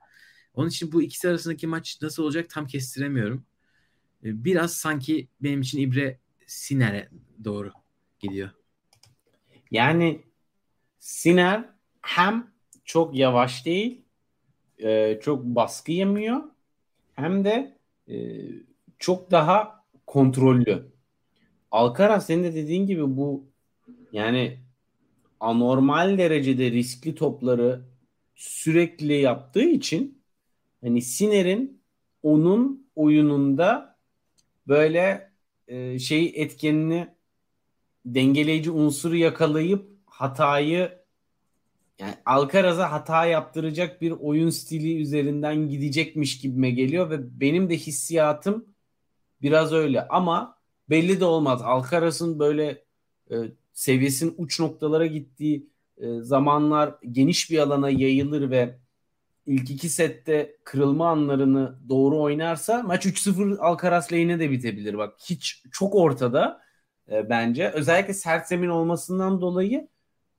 [0.54, 3.46] Onun için bu ikisi arasındaki maç nasıl olacak tam kestiremiyorum.
[4.24, 7.08] E, biraz sanki benim için İbre Siner'e
[7.44, 7.72] doğru
[8.20, 8.50] gidiyor.
[9.70, 10.22] Yani
[10.98, 11.68] Siner
[12.00, 12.52] hem
[12.84, 14.02] çok yavaş değil
[14.78, 16.42] e, çok baskı yemiyor
[17.14, 17.78] hem de
[18.08, 18.14] e,
[18.98, 20.92] çok daha kontrollü.
[21.70, 23.51] Alcaraz senin de dediğin gibi bu
[24.12, 24.58] yani
[25.40, 27.84] anormal derecede riskli topları
[28.34, 30.22] sürekli yaptığı için
[30.80, 31.82] hani Siner'in
[32.22, 33.98] onun oyununda
[34.68, 35.32] böyle
[35.68, 37.08] e, şey etkenini
[38.06, 41.02] dengeleyici unsuru yakalayıp hatayı
[41.98, 48.66] yani Alcaraz'a hata yaptıracak bir oyun stili üzerinden gidecekmiş gibime geliyor ve benim de hissiyatım
[49.42, 50.58] biraz öyle ama
[50.90, 51.62] belli de olmaz.
[51.62, 52.84] Alcaraz'ın böyle
[53.30, 53.36] e,
[53.72, 58.78] seviyesinin uç noktalara gittiği e, zamanlar geniş bir alana yayılır ve
[59.46, 64.98] ilk iki sette kırılma anlarını doğru oynarsa maç 3-0 Alcaraz lehine de bitebilir.
[64.98, 66.60] Bak hiç çok ortada
[67.10, 67.68] e, bence.
[67.68, 69.88] Özellikle sert zemin olmasından dolayı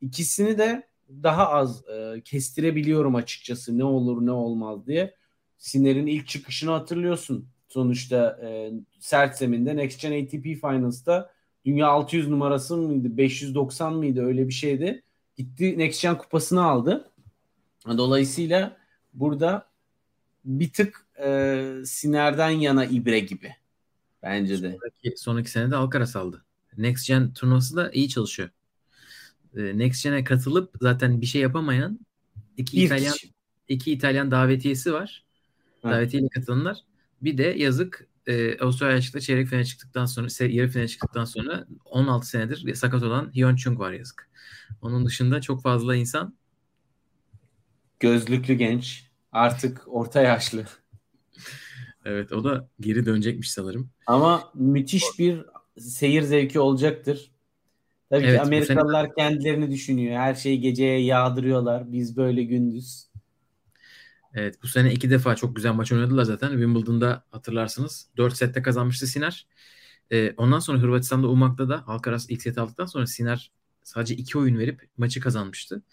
[0.02, 5.16] ikisini de daha az e, kestirebiliyorum açıkçası ne olur ne olmaz diye.
[5.58, 7.50] Siner'in ilk çıkışını hatırlıyorsun.
[7.68, 11.33] Sonuçta e, sert zeminde Next Gen ATP Finals'ta
[11.66, 15.04] dünya 600 numarası mıydı 590 mıydı öyle bir şeydi.
[15.38, 17.12] Gitti Next Gen kupasını aldı.
[17.88, 18.78] Dolayısıyla
[19.14, 19.68] burada
[20.46, 23.56] bir tık e, Siner'den yana ibre gibi
[24.24, 24.72] bence de.
[24.72, 26.46] Sonraki, sonraki sene de Alcaraz aldı.
[26.78, 28.50] Next Gen turnuvası da iyi çalışıyor.
[29.56, 32.00] E, Next Gen'e katılıp zaten bir şey yapamayan
[32.58, 33.16] iki Bir İtalyan
[33.68, 35.24] iki İtalyan davetiyesi var.
[35.82, 35.92] Ha.
[35.92, 36.78] Davetiyeyle katılanlar.
[37.22, 42.28] Bir de yazık e, Avustralya açıkta çeyrek finale çıktıktan sonra yarı finale çıktıktan sonra 16
[42.28, 44.30] senedir sakat olan Hyun Chung var yazık.
[44.82, 46.36] Onun dışında çok fazla insan
[48.00, 49.12] Gözlüklü genç.
[49.32, 50.66] Artık orta yaşlı.
[52.06, 53.90] evet o da geri dönecekmiş sanırım.
[54.08, 55.46] Ama müthiş bir
[55.78, 57.32] seyir zevki olacaktır.
[58.10, 60.18] Tabii Evet, ki Amerikalılar kendilerini düşünüyor.
[60.18, 61.92] Her şeyi geceye yağdırıyorlar.
[61.92, 63.08] Biz böyle gündüz.
[64.34, 66.50] Evet bu sene iki defa çok güzel maç oynadılar zaten.
[66.50, 68.10] Wimbledon'da hatırlarsınız.
[68.18, 69.48] 4 sette kazanmıştı Siner.
[70.12, 73.52] Ee, ondan sonra Hırvatistan'da Umag'da da Alcaraz ilk set aldıktan sonra Siner
[73.84, 75.84] sadece iki oyun verip maçı kazanmıştı.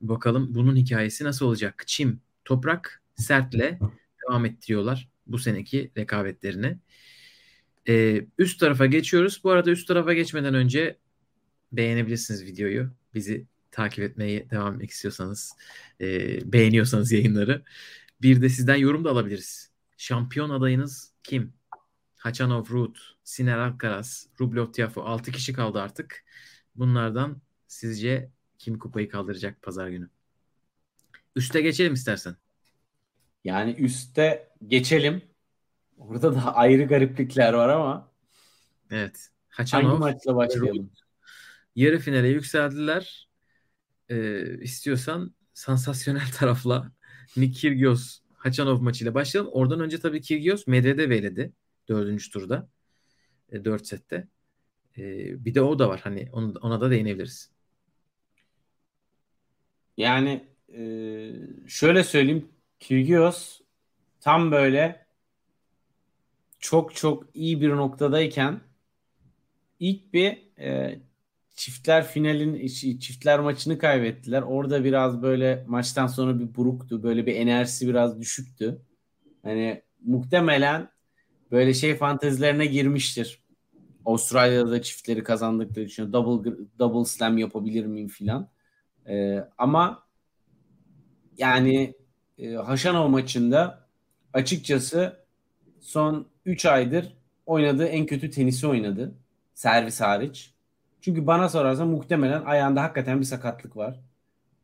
[0.00, 1.82] Bakalım bunun hikayesi nasıl olacak?
[1.86, 3.78] Çim, toprak, sertle
[4.26, 6.78] devam ettiriyorlar bu seneki rekabetlerini.
[7.88, 9.40] Ee, üst tarafa geçiyoruz.
[9.44, 10.98] Bu arada üst tarafa geçmeden önce
[11.72, 12.90] beğenebilirsiniz videoyu.
[13.14, 13.46] Bizi
[13.76, 15.52] takip etmeye devam etmek istiyorsanız,
[16.00, 16.06] e,
[16.52, 17.62] beğeniyorsanız yayınları.
[18.22, 19.70] Bir de sizden yorum da alabiliriz.
[19.96, 21.52] Şampiyon adayınız kim?
[22.16, 26.24] Hachanov, Ruud, Siner Alcaraz, Rublev, Tiafoe 6 kişi kaldı artık.
[26.74, 30.08] Bunlardan sizce kim kupayı kaldıracak pazar günü?
[31.36, 32.36] Üste geçelim istersen.
[33.44, 35.22] Yani üste geçelim.
[35.98, 38.12] Orada da ayrı gariplikler var ama
[38.90, 39.30] Evet.
[39.48, 40.90] hangi Hachanov maçla başlayalım?
[41.76, 43.25] yarı finale yükseldiler.
[44.08, 46.92] Ee, istiyorsan sansasyonel tarafla
[47.36, 49.52] Nick Kyrgios Hachanov maçıyla başlayalım.
[49.52, 51.52] Oradan önce tabii Kyrgios Medvedev eledi
[51.88, 52.68] dördüncü turda.
[53.52, 54.28] E, dört sette.
[54.98, 55.04] E,
[55.44, 56.00] bir de o da var.
[56.04, 57.50] Hani ona, ona da değinebiliriz.
[59.96, 60.44] Yani
[60.74, 60.80] e,
[61.68, 62.48] şöyle söyleyeyim.
[62.80, 63.60] Kyrgios
[64.20, 65.06] tam böyle
[66.58, 68.60] çok çok iyi bir noktadayken
[69.80, 70.98] ilk bir e,
[71.56, 72.66] çiftler finalin
[72.98, 74.42] çiftler maçını kaybettiler.
[74.42, 77.02] Orada biraz böyle maçtan sonra bir buruktu.
[77.02, 78.82] Böyle bir enerjisi biraz düşüktü.
[79.42, 80.88] Hani muhtemelen
[81.50, 83.42] böyle şey fantezilerine girmiştir.
[84.04, 86.12] Avustralya'da da çiftleri kazandıkları düşünüyor.
[86.12, 88.48] Double double slam yapabilir miyim filan.
[89.08, 90.06] Ee, ama
[91.38, 91.94] yani
[92.38, 93.88] e, Haşanov maçında
[94.32, 95.26] açıkçası
[95.80, 99.14] son 3 aydır oynadığı en kötü tenisi oynadı.
[99.54, 100.55] Servis hariç.
[101.00, 104.00] Çünkü bana sorarsan muhtemelen ayağında hakikaten bir sakatlık var.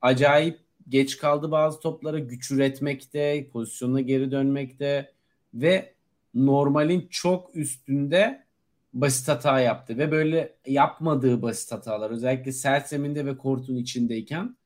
[0.01, 5.12] Acayip geç kaldı bazı toplara güç üretmekte, pozisyonuna geri dönmekte
[5.55, 5.95] ve
[6.35, 8.45] normalin çok üstünde
[8.93, 14.57] basit hata yaptı ve böyle yapmadığı basit hatalar özellikle sert zeminde ve kortun içindeyken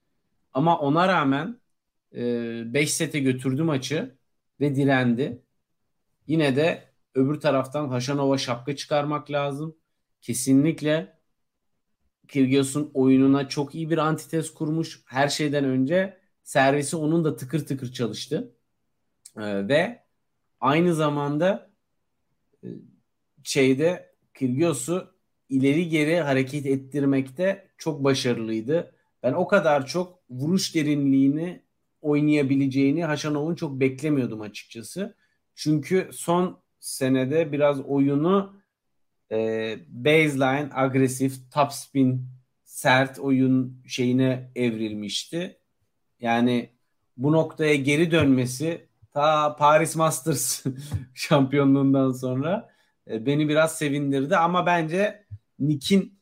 [0.52, 1.60] ama ona rağmen
[2.12, 4.14] 5 sete götürdü maçı
[4.60, 5.42] ve direndi.
[6.26, 9.76] Yine de öbür taraftan Haşanova şapka çıkarmak lazım.
[10.22, 11.15] Kesinlikle
[12.28, 15.02] Kyrgios'un oyununa çok iyi bir antites kurmuş.
[15.06, 18.52] Her şeyden önce servisi onun da tıkır tıkır çalıştı.
[19.36, 20.02] Ee, ve
[20.60, 21.70] aynı zamanda
[22.64, 22.68] e,
[23.42, 25.14] şeyde Kyrgios'u
[25.48, 28.92] ileri geri hareket ettirmekte çok başarılıydı.
[29.22, 31.62] Ben o kadar çok vuruş derinliğini
[32.00, 35.14] oynayabileceğini Haşanov'un çok beklemiyordum açıkçası.
[35.54, 38.56] Çünkü son senede biraz oyunu
[39.32, 42.28] e, baseline, agresif, top spin,
[42.64, 45.58] sert oyun şeyine evrilmişti.
[46.20, 46.70] Yani
[47.16, 50.64] bu noktaya geri dönmesi ta Paris Masters
[51.14, 52.68] şampiyonluğundan sonra
[53.10, 55.26] e, beni biraz sevindirdi ama bence
[55.58, 56.18] Nick'in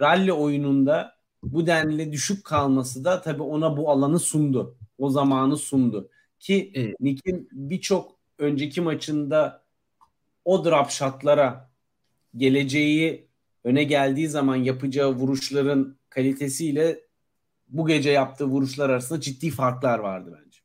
[0.00, 4.76] rally oyununda bu denli düşük kalması da tabii ona bu alanı sundu.
[4.98, 6.10] o zamanı sundu.
[6.38, 7.00] Ki evet.
[7.00, 9.64] Nick'in birçok önceki maçında
[10.44, 11.67] o drop shotlara
[12.36, 13.28] geleceği
[13.64, 17.00] öne geldiği zaman yapacağı vuruşların kalitesiyle
[17.68, 20.58] bu gece yaptığı vuruşlar arasında ciddi farklar vardı bence.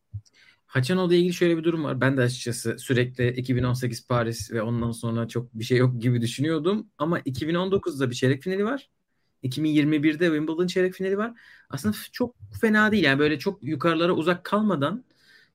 [0.65, 2.01] Haçanov'la ilgili şöyle bir durum var.
[2.01, 6.87] Ben de açıkçası sürekli 2018 Paris ve ondan sonra çok bir şey yok gibi düşünüyordum.
[6.97, 8.89] Ama 2019'da bir çeyrek finali var.
[9.43, 11.33] 2021'de Wimbledon çeyrek finali var.
[11.69, 13.03] Aslında çok fena değil.
[13.03, 15.03] Yani böyle çok yukarılara uzak kalmadan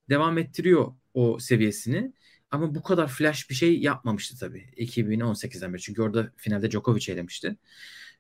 [0.09, 2.13] devam ettiriyor o seviyesini.
[2.51, 5.83] Ama bu kadar flash bir şey yapmamıştı tabii 2018'den beri.
[5.83, 7.57] Çünkü orada finalde Djokovic elemişti.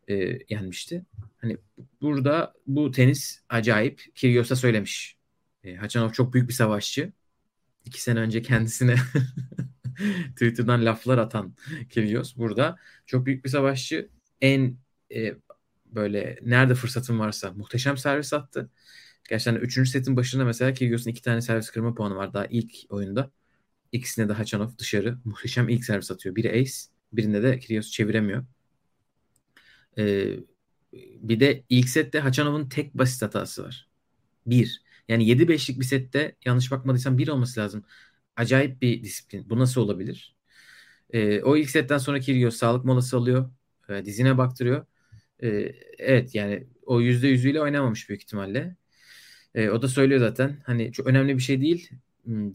[0.08, 1.04] E, yenmişti.
[1.38, 1.56] Hani
[2.00, 4.02] burada bu tenis acayip.
[4.14, 5.16] Kyrgios'a söylemiş.
[5.64, 7.12] E, Haçanov çok büyük bir savaşçı.
[7.84, 8.96] İki sene önce kendisine
[10.30, 11.54] Twitter'dan laflar atan
[11.90, 12.76] Kyrgios burada
[13.06, 14.08] çok büyük bir savaşçı.
[14.40, 14.76] En
[15.14, 15.34] e,
[15.86, 18.70] böyle nerede fırsatın varsa muhteşem servis attı.
[19.28, 19.90] Gerçekten 3.
[19.90, 23.30] setin başında mesela Kyrgios'un iki tane servis kırma puanı var daha ilk oyunda.
[23.92, 26.36] İkisine de Hachanov dışarı muhteşem ilk servis atıyor.
[26.36, 26.72] Biri ace,
[27.12, 28.44] birinde de Kyrgios çeviremiyor.
[29.98, 30.36] Ee,
[31.20, 33.88] bir de ilk sette Hachanov'un tek basit hatası var.
[34.46, 34.82] Bir.
[35.08, 37.84] Yani 7-5'lik bir sette yanlış bakmadıysam bir olması lazım.
[38.36, 39.50] Acayip bir disiplin.
[39.50, 40.36] Bu nasıl olabilir?
[41.10, 43.50] Ee, o ilk setten sonra Kyrgios sağlık molası alıyor.
[43.88, 44.86] E, dizine baktırıyor.
[45.42, 45.48] E,
[45.98, 48.76] evet yani o yüzde yüzüyle oynamamış büyük ihtimalle.
[49.54, 50.62] E, o da söylüyor zaten.
[50.66, 51.90] Hani çok önemli bir şey değil.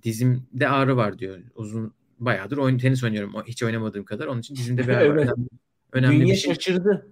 [0.03, 1.39] Dizimde ağrı var diyor.
[1.55, 3.33] Uzun bayağıdır oyun tenis oynuyorum.
[3.47, 4.27] Hiç oynamadığım kadar.
[4.27, 5.15] Onun için dizimde bir ağrı evet.
[5.15, 5.21] var.
[5.23, 5.47] Önemli,
[5.91, 6.53] önemli Dünya bir şey.
[6.53, 7.07] şaşırdı.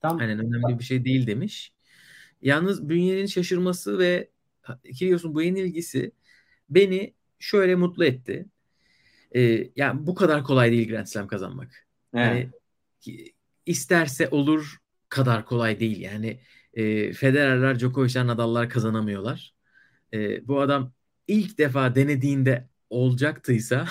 [0.00, 1.72] Tam Aynen önemli bir şey değil demiş.
[2.42, 4.30] Yalnız bünyenin şaşırması ve
[4.94, 6.12] Kyrgios'un bu yenilgisi
[6.70, 8.46] beni şöyle mutlu etti.
[9.36, 11.86] Ee, yani bu kadar kolay değil Grand Slam kazanmak.
[12.14, 12.50] Yani
[13.66, 16.00] isterse olur kadar kolay değil.
[16.00, 16.40] Yani
[16.74, 19.54] e, Federer'ler, Djokovic'ler, Nadal'lar kazanamıyorlar.
[20.12, 20.92] E, bu adam
[21.28, 23.88] ilk defa denediğinde olacaktıysa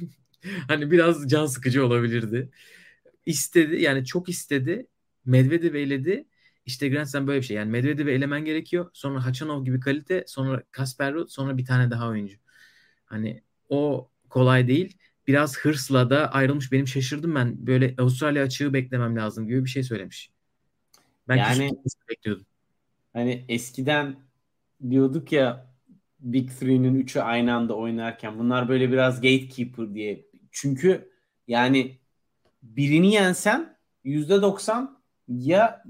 [0.68, 2.50] hani biraz can sıkıcı olabilirdi.
[3.26, 4.86] İstedi yani çok istedi.
[5.24, 6.24] Medvedev eyledi.
[6.66, 7.56] İşte Grand Slam böyle bir şey.
[7.56, 8.90] Yani Medvedev'i elemen gerekiyor.
[8.92, 10.24] Sonra Hachanov gibi kalite.
[10.26, 11.28] Sonra Kasper Ruud.
[11.28, 12.36] Sonra bir tane daha oyuncu.
[13.06, 14.96] Hani o kolay değil
[15.28, 16.72] biraz hırsla da ayrılmış.
[16.72, 17.66] Benim şaşırdım ben.
[17.66, 20.30] Böyle Avustralya açığı beklemem lazım gibi bir şey söylemiş.
[21.28, 21.70] Ben yani
[22.10, 22.46] bekliyordum.
[23.12, 24.16] Hani eskiden
[24.90, 25.67] diyorduk ya
[26.20, 30.26] Big Three'nin üçü aynı anda oynarken bunlar böyle biraz gatekeeper diye.
[30.50, 31.10] Çünkü
[31.48, 31.98] yani
[32.62, 34.98] birini yensen yüzde doksan
[35.28, 35.82] ya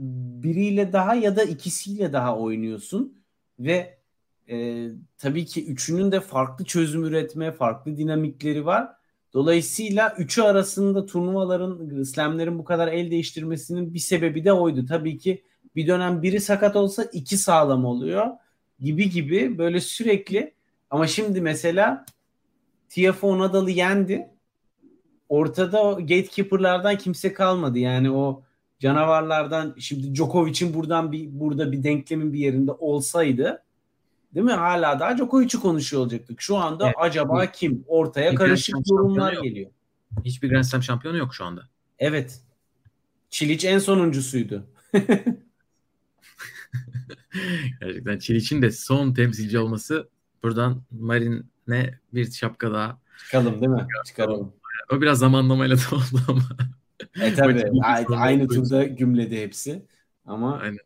[0.43, 3.25] biriyle daha ya da ikisiyle daha oynuyorsun
[3.59, 3.99] ve
[4.51, 8.89] e, tabii ki üçünün de farklı çözüm üretme, farklı dinamikleri var.
[9.35, 14.87] Dolayısıyla üçü arasında turnuvaların, slamlerin bu kadar el değiştirmesinin bir sebebi de oydu.
[14.87, 15.45] Tabii ki
[15.77, 18.27] bir dönem biri sakat olsa iki sağlam oluyor
[18.81, 20.55] gibi gibi böyle sürekli
[20.91, 22.07] ama şimdi mesela
[22.89, 24.29] TFO Nadal'ı yendi.
[25.29, 27.79] Ortada o gatekeeper'lardan kimse kalmadı.
[27.79, 28.43] Yani o
[28.79, 33.63] canavarlardan şimdi Djokovic'in buradan bir burada bir denklemin bir yerinde olsaydı
[34.35, 34.53] Değil mi?
[34.53, 36.41] Hala daha Djokovic'i konuşuyor olacaktık.
[36.41, 36.95] Şu anda evet.
[36.99, 37.85] acaba kim?
[37.87, 39.71] Ortaya bir karışık yorumlar geliyor.
[40.25, 41.63] Hiçbir Grand Slam şampiyonu yok şu anda.
[41.99, 42.41] Evet.
[43.31, 44.67] Çiliç en sonuncusuydu.
[47.81, 50.09] Gerçekten Çiliç'in de son temsilci olması
[50.43, 53.01] buradan Marin'e bir şapka daha.
[53.25, 53.87] Çıkalım değil mi?
[54.07, 54.55] Çıkaralım.
[54.93, 56.43] O biraz zamanlamayla da oldu ama.
[57.21, 59.87] E tabi aynı, aynı turda gümledi hepsi.
[60.27, 60.79] Ama Aynen.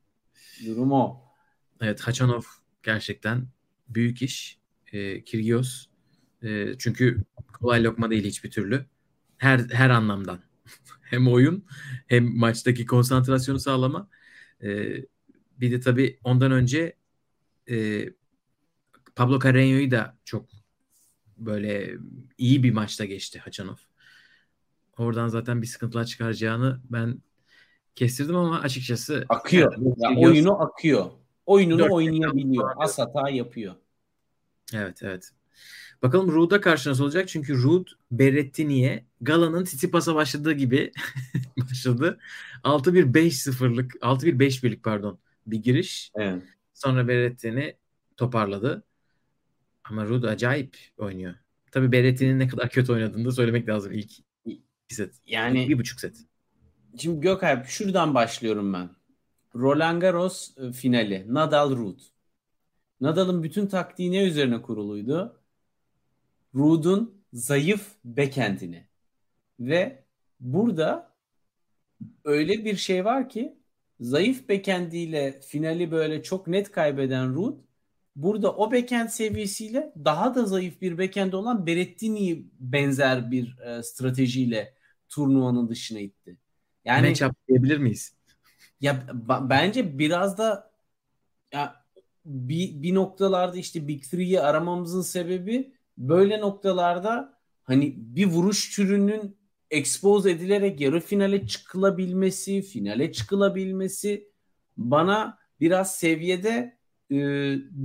[0.66, 1.22] durum o.
[1.80, 2.42] Evet Haçanov
[2.82, 3.46] gerçekten
[3.88, 4.58] büyük iş.
[4.92, 5.86] E, Kirgios
[6.42, 8.86] e, çünkü kolay lokma değil hiçbir türlü.
[9.38, 10.40] Her her anlamdan.
[11.02, 11.64] hem oyun
[12.06, 14.08] hem maçtaki konsantrasyonu sağlama.
[14.62, 14.96] E,
[15.62, 16.96] bir de tabii ondan önce
[17.70, 18.06] e,
[19.16, 20.48] Pablo Carreño'yu da çok
[21.38, 21.94] böyle
[22.38, 23.76] iyi bir maçta geçti Haçanov.
[24.98, 27.22] Oradan zaten bir sıkıntılar çıkaracağını ben
[27.94, 29.74] kestirdim ama açıkçası akıyor.
[29.96, 31.10] Yani, oyunu akıyor
[31.46, 32.70] oyununu oynayabiliyor.
[32.76, 33.74] Az hata yapıyor.
[34.74, 35.30] Evet evet.
[36.02, 37.28] Bakalım Ruud'a karşı nasıl olacak?
[37.28, 40.92] Çünkü Ruud Berrettini'ye Gala'nın Tsitsipas'a başladığı gibi
[41.70, 42.18] başladı.
[42.64, 46.12] 6-1-5-0'lık 6-1-5-1'lik pardon bir giriş.
[46.14, 46.42] Evet.
[46.74, 47.76] Sonra Berrettini
[48.16, 48.82] toparladı.
[49.84, 51.34] Ama Ruud acayip oynuyor.
[51.70, 54.12] Tabii Berrettini'nin ne kadar kötü oynadığını da söylemek lazım ilk
[54.44, 55.14] iki set.
[55.26, 56.16] Yani bir buçuk set.
[56.98, 58.90] Şimdi Gökalp şuradan başlıyorum ben.
[59.54, 61.34] Roland Garros e, finali.
[61.34, 62.00] Nadal Ruud.
[63.00, 65.40] Nadal'ın bütün taktiği ne üzerine kuruluydu?
[66.54, 68.86] Ruud'un zayıf backend'ini.
[69.60, 70.04] Ve
[70.40, 71.14] burada
[72.24, 73.61] öyle bir şey var ki
[74.02, 77.58] zayıf backend'iyle finali böyle çok net kaybeden Ruud
[78.16, 84.74] burada o backend seviyesiyle daha da zayıf bir backend olan Berrettini benzer bir e, stratejiyle
[85.08, 86.36] turnuvanın dışına itti.
[86.84, 88.14] Yani matchup diyebilir miyiz?
[88.80, 89.06] Ya
[89.42, 90.72] bence biraz da
[91.52, 91.84] ya
[92.24, 99.36] bir, bir noktalarda işte Big Three'yi aramamızın sebebi böyle noktalarda hani bir vuruş türünün
[99.72, 104.28] expose edilerek yarı finale çıkılabilmesi, finale çıkılabilmesi
[104.76, 106.76] bana biraz seviyede
[107.10, 107.16] e,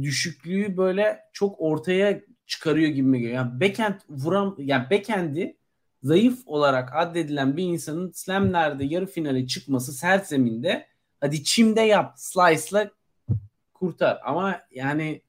[0.01, 3.33] düşüklüğü böyle çok ortaya çıkarıyor gibi geliyor.
[3.35, 5.57] Yani backhand vuran yani backhand'i
[6.03, 10.87] zayıf olarak addedilen bir insanın slamlerde yarı finale çıkması sert zeminde
[11.21, 12.91] hadi çimde yap slice'la
[13.73, 15.21] kurtar ama yani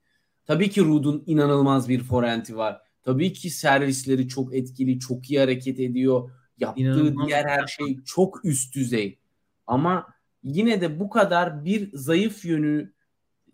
[0.47, 2.81] tabii ki Rud'un inanılmaz bir forenti var.
[3.03, 6.31] Tabii ki servisleri çok etkili, çok iyi hareket ediyor.
[6.59, 7.27] Yaptığı İnanılmaz.
[7.27, 9.19] diğer her şey çok üst düzey.
[9.67, 10.07] Ama
[10.43, 12.93] yine de bu kadar bir zayıf yönü,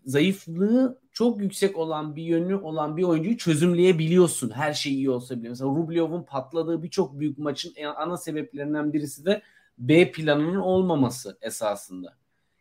[0.05, 4.49] zayıflığı çok yüksek olan bir yönü olan bir oyuncuyu çözümleyebiliyorsun.
[4.49, 5.49] Her şey iyi olsa bile.
[5.49, 9.41] Mesela Rublev'in patladığı birçok büyük maçın ana sebeplerinden birisi de
[9.77, 12.17] B planının olmaması esasında.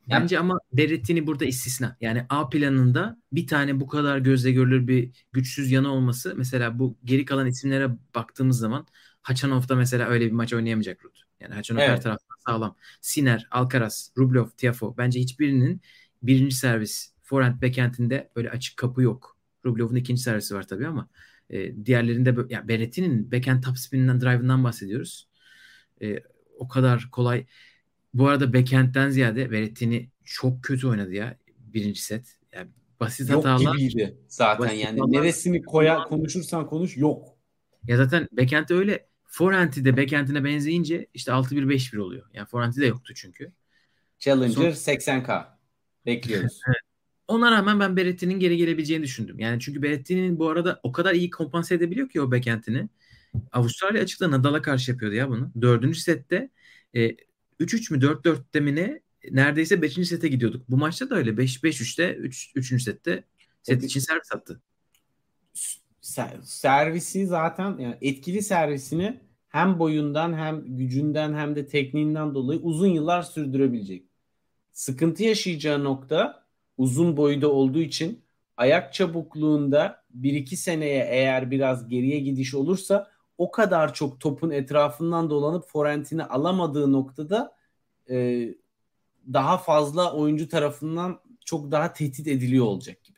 [0.06, 1.96] Yani, Bence ama Berrettini burada istisna.
[2.00, 6.34] Yani A planında bir tane bu kadar gözle görülür bir güçsüz yanı olması.
[6.36, 8.86] Mesela bu geri kalan isimlere baktığımız zaman
[9.24, 11.16] Hachanov'da mesela öyle bir maç oynayamayacak Rud.
[11.40, 11.90] Yani Hachanov evet.
[11.90, 12.76] her taraftan sağlam.
[13.00, 14.96] Siner, Alcaraz, Rublev, Tiafo.
[14.98, 15.80] Bence hiçbirinin
[16.22, 19.38] birinci servis forehand backhand'inde böyle açık kapı yok.
[19.64, 21.08] Rublev'in ikinci servisi var tabii ama
[21.50, 25.28] e, diğerlerinde yani Berrettini'nin backhand top spin'inden drive'ından bahsediyoruz.
[26.02, 26.18] E,
[26.58, 27.46] o kadar kolay
[28.14, 32.38] bu arada backhand'den ziyade Berrettini çok kötü oynadı ya birinci set.
[32.52, 32.70] Yani
[33.00, 33.76] basit yok hatalar.
[33.76, 35.00] gibiydi zaten yani.
[35.00, 37.34] Hatalar, Neresini koya konuşursan konuş yok.
[37.86, 39.13] Ya zaten backend öyle.
[39.34, 42.26] Forehand'i de backend'ine benzeyince işte 6-1-5-1 oluyor.
[42.32, 43.52] Yani forehand'i de yoktu çünkü.
[44.18, 44.92] Challenger Son...
[44.92, 45.46] 80k.
[46.06, 46.60] Bekliyoruz.
[47.28, 49.38] Ona rağmen ben Berretti'nin geri gelebileceğini düşündüm.
[49.38, 52.88] Yani çünkü Berretti'nin bu arada o kadar iyi kompanse edebiliyor ki o backend'ini.
[53.52, 55.52] Avustralya açıkta Nadal'a karşı yapıyordu ya bunu.
[55.60, 56.50] Dördüncü sette
[56.94, 57.16] e,
[57.60, 60.08] 3-3 mü 4-4'te mi ne neredeyse 5.
[60.08, 60.70] sete gidiyorduk.
[60.70, 62.52] Bu maçta da öyle 5-5-3'te 3.
[62.54, 62.82] 3.
[62.82, 63.24] sette
[63.62, 64.60] set için servis attı.
[66.42, 73.22] Servisi zaten yani etkili servisini hem boyundan hem gücünden hem de tekniğinden dolayı uzun yıllar
[73.22, 74.04] sürdürebilecek.
[74.72, 76.44] Sıkıntı yaşayacağı nokta
[76.78, 78.24] uzun boyda olduğu için
[78.56, 85.68] ayak çabukluğunda 1-2 seneye eğer biraz geriye gidiş olursa o kadar çok topun etrafından dolanıp
[85.68, 87.56] forentini alamadığı noktada
[88.10, 88.48] e,
[89.32, 93.13] daha fazla oyuncu tarafından çok daha tehdit ediliyor olacak gibi.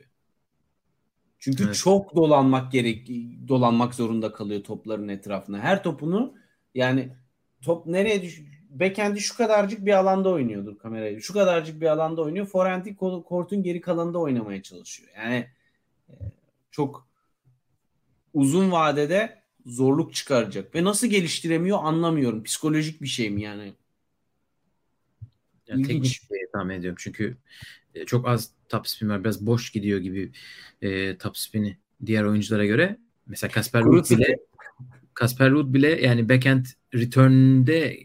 [1.38, 1.74] Çünkü evet.
[1.74, 3.08] çok dolanmak gerek
[3.48, 5.58] dolanmak zorunda kalıyor topların etrafına.
[5.58, 6.34] Her topunu
[6.74, 7.16] yani
[7.62, 11.22] top nereye düş Bekendi şu kadarcık bir alanda oynuyordur kamerayı.
[11.22, 12.46] Şu kadarcık bir alanda oynuyor.
[12.46, 15.10] Forendi kortun geri kalanında oynamaya çalışıyor.
[15.16, 15.46] Yani
[16.08, 16.14] e,
[16.70, 17.08] çok
[18.34, 20.74] uzun vadede zorluk çıkaracak.
[20.74, 22.42] Ve nasıl geliştiremiyor anlamıyorum.
[22.42, 23.72] Psikolojik bir şey mi yani?
[25.68, 26.96] Yani teknik bir şey tahmin ediyorum.
[27.00, 27.36] Çünkü
[27.94, 29.24] e, çok az top spin var.
[29.24, 30.32] Biraz boş gidiyor gibi
[30.82, 32.98] e, top spin'i diğer oyunculara göre.
[33.26, 34.36] Mesela Kasper Ruud bile
[35.14, 37.98] Kasper Ruud bile yani backhand return'de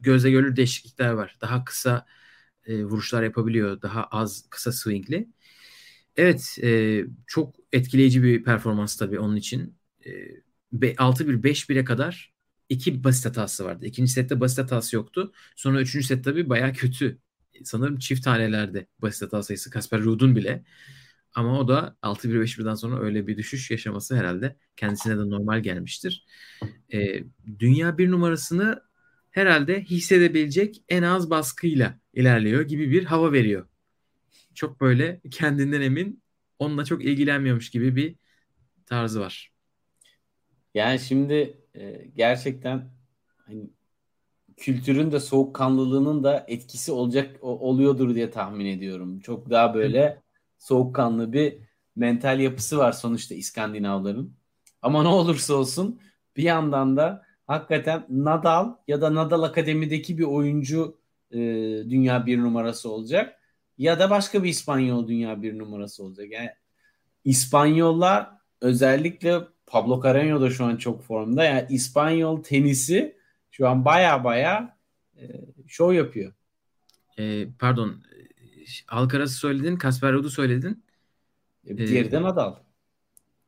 [0.00, 1.36] gözle görülür değişiklikler var.
[1.40, 2.06] Daha kısa
[2.66, 3.82] e, vuruşlar yapabiliyor.
[3.82, 5.28] Daha az kısa swingli.
[6.16, 9.74] Evet e, çok etkileyici bir performans tabii onun için.
[10.06, 10.10] E,
[10.72, 12.29] 6-1 5-1'e kadar
[12.70, 13.86] iki basit hatası vardı.
[13.86, 15.32] İkinci sette basit hatası yoktu.
[15.56, 17.18] Sonra üçüncü set tabii baya kötü.
[17.64, 20.64] Sanırım çift tanelerde basit hata sayısı Kasper Ruud'un bile.
[21.34, 26.26] Ama o da 6-1-5-1'den sonra öyle bir düşüş yaşaması herhalde kendisine de normal gelmiştir.
[26.92, 27.24] Ee,
[27.58, 28.82] dünya bir numarasını
[29.30, 33.68] herhalde hissedebilecek en az baskıyla ilerliyor gibi bir hava veriyor.
[34.54, 36.22] Çok böyle kendinden emin,
[36.58, 38.16] onunla çok ilgilenmiyormuş gibi bir
[38.86, 39.52] tarzı var.
[40.74, 42.90] Yani şimdi e, gerçekten
[43.36, 43.70] hani
[44.56, 49.20] kültürün de soğukkanlılığının da etkisi olacak oluyordur diye tahmin ediyorum.
[49.20, 50.22] Çok daha böyle
[50.58, 51.58] soğukkanlı bir
[51.96, 54.36] mental yapısı var sonuçta İskandinavların.
[54.82, 56.00] Ama ne olursa olsun
[56.36, 61.00] bir yandan da hakikaten Nadal ya da Nadal Akademi'deki bir oyuncu
[61.30, 61.38] e,
[61.90, 63.40] dünya bir numarası olacak.
[63.78, 66.26] Ya da başka bir İspanyol dünya bir numarası olacak.
[66.30, 66.50] Yani
[67.24, 69.40] İspanyollar özellikle
[69.70, 71.44] Pablo Carreño da şu an çok formda.
[71.44, 73.16] Yani İspanyol tenisi
[73.50, 74.76] şu an baya baya
[75.16, 75.22] e,
[75.66, 76.32] show yapıyor.
[77.18, 78.02] E, pardon.
[78.88, 79.76] Alcaraz'ı söyledin.
[79.76, 80.84] Kasper Ruud'u söyledin.
[81.66, 82.54] E, diğeri de e, Nadal.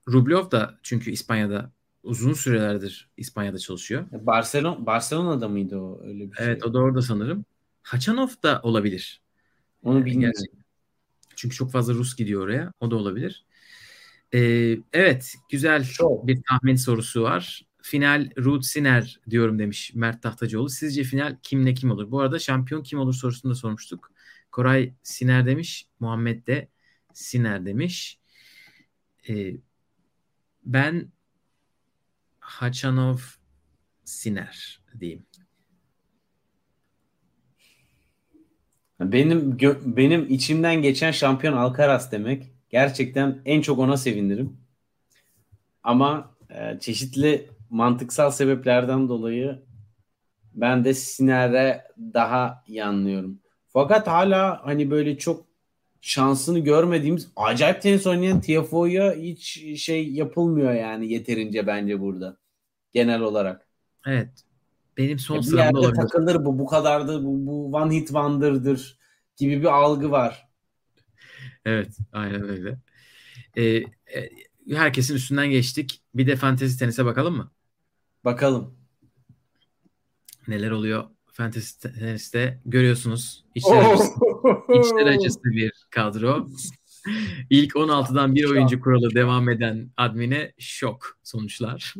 [0.08, 1.70] Rublev da çünkü İspanya'da
[2.02, 4.06] uzun sürelerdir İspanya'da çalışıyor.
[4.12, 6.46] E, Barcelona Barcelona'da mıydı o öyle bir şey?
[6.46, 7.44] Evet o da orada sanırım.
[7.82, 9.22] Haçanov da olabilir.
[9.82, 10.42] Onu bilmiyorum.
[11.36, 12.72] Çünkü çok fazla Rus gidiyor oraya.
[12.80, 13.44] O da olabilir.
[14.34, 16.26] Ee, evet güzel Çok.
[16.26, 17.66] bir tahmin sorusu var.
[17.82, 20.68] Final Ruth Siner diyorum demiş Mert Tahtacıoğlu.
[20.68, 22.10] Sizce final kimle kim olur?
[22.10, 24.12] Bu arada şampiyon kim olur sorusunu da sormuştuk.
[24.50, 25.86] Koray Siner demiş.
[26.00, 26.68] Muhammed de
[27.12, 28.18] Siner demiş.
[29.28, 29.56] Ee,
[30.64, 31.12] ben
[32.40, 33.18] Hachanov
[34.04, 35.26] Siner diyeyim.
[39.00, 42.51] Benim gö- benim içimden geçen şampiyon Alcaraz demek.
[42.72, 44.56] Gerçekten en çok ona sevinirim.
[45.82, 49.62] Ama e, çeşitli mantıksal sebeplerden dolayı
[50.54, 53.40] ben de Siner'e daha yanlıyorum.
[53.68, 55.46] Fakat hala hani böyle çok
[56.00, 62.36] şansını görmediğimiz acayip tenis oynayan Tiafoe'ya hiç şey yapılmıyor yani yeterince bence burada.
[62.92, 63.68] Genel olarak.
[64.06, 64.44] Evet.
[64.96, 65.96] Benim son sıramda olabilir.
[65.96, 68.98] takılır bu bu kadar da bu, bu one hit wonder'dır
[69.36, 70.51] gibi bir algı var.
[71.64, 72.78] Evet, aynen öyle.
[73.56, 74.30] Ee, e,
[74.70, 76.02] herkesin üstünden geçtik.
[76.14, 77.50] Bir de fantezi tenise bakalım mı?
[78.24, 78.74] Bakalım.
[80.48, 83.44] Neler oluyor fantezi teniste görüyorsunuz.
[83.54, 84.14] İçler acısı,
[84.68, 86.48] içler acısı bir kadro.
[87.50, 91.94] İlk 16'dan bir oyuncu kuralı devam eden admine şok sonuçlar.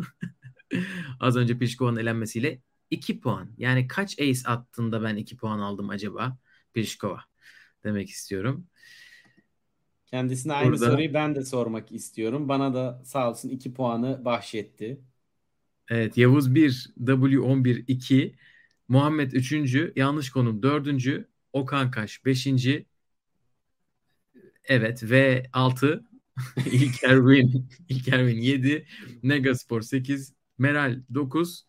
[1.21, 2.61] Az önce Pliškova'nın elenmesiyle
[2.91, 3.51] 2 puan.
[3.59, 6.39] Yani kaç ace attığında ben 2 puan aldım acaba?
[6.75, 7.21] Pliškova
[7.85, 8.67] demek istiyorum.
[10.13, 12.49] Kendisine aynı Burada- soruyu ben de sormak istiyorum.
[12.49, 15.01] Bana da sağ olsun 2 puanı bahşetti.
[15.89, 18.35] Evet Yavuz 1, W11 2,
[18.89, 19.77] Muhammed 3.
[19.97, 21.27] Yanlış konum 4.
[21.53, 22.47] Okan Kaş 5.
[24.65, 26.05] Evet ve 6
[26.73, 28.87] İlker Win İlker Win 7
[29.23, 31.67] Negaspor 8 Meral 9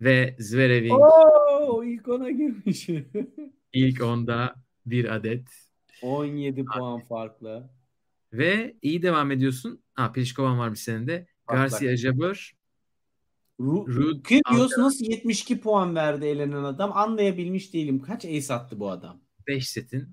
[0.00, 2.88] ve Zverev'in Oo, ilk ona girmiş.
[3.72, 4.54] ilk onda
[4.86, 5.63] bir adet
[6.04, 7.70] 17 puan farklı.
[8.32, 9.82] ve iyi devam ediyorsun.
[9.94, 11.26] Ha Pliškovan varmış senin de.
[11.48, 12.54] Garcia Jabeur
[14.24, 18.02] Kyrgios nasıl 72 puan verdi elenen adam anlayabilmiş değilim.
[18.02, 19.20] Kaç ace attı bu adam?
[19.46, 20.08] 5 setin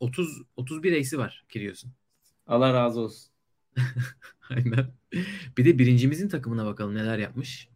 [0.00, 1.90] 30 31 ace'i var Kyrgios'un.
[2.46, 3.32] Allah razı olsun.
[4.50, 4.86] Aynen.
[5.58, 7.68] Bir de birincimizin takımına bakalım neler yapmış.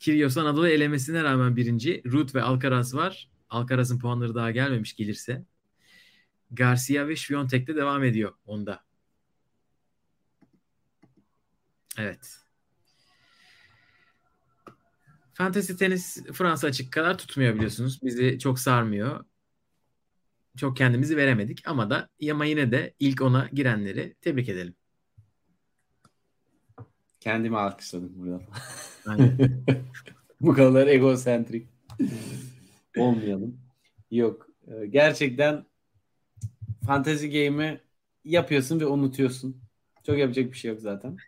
[0.00, 2.02] Kyrgios Anadolu elemesine rağmen birinci.
[2.06, 3.30] Ruth ve Alcaraz var.
[3.50, 5.44] Alcaraz'ın puanları daha gelmemiş gelirse.
[6.50, 7.16] Garcia ve
[7.66, 8.84] de devam ediyor onda.
[11.98, 12.38] Evet.
[15.34, 18.00] Fantasy tenis Fransa açık kadar tutmuyor biliyorsunuz.
[18.02, 19.24] Bizi çok sarmıyor.
[20.56, 24.74] Çok kendimizi veremedik ama da ama yine de ilk ona girenleri tebrik edelim.
[27.20, 28.42] Kendimi alkışladım burada.
[30.40, 31.68] Bu kadar egosentrik
[32.96, 33.60] olmayalım.
[34.10, 34.48] Yok.
[34.90, 35.66] Gerçekten
[36.86, 37.80] fantasy game'i
[38.24, 39.62] yapıyorsun ve unutuyorsun.
[40.06, 41.20] Çok yapacak bir şey yok zaten.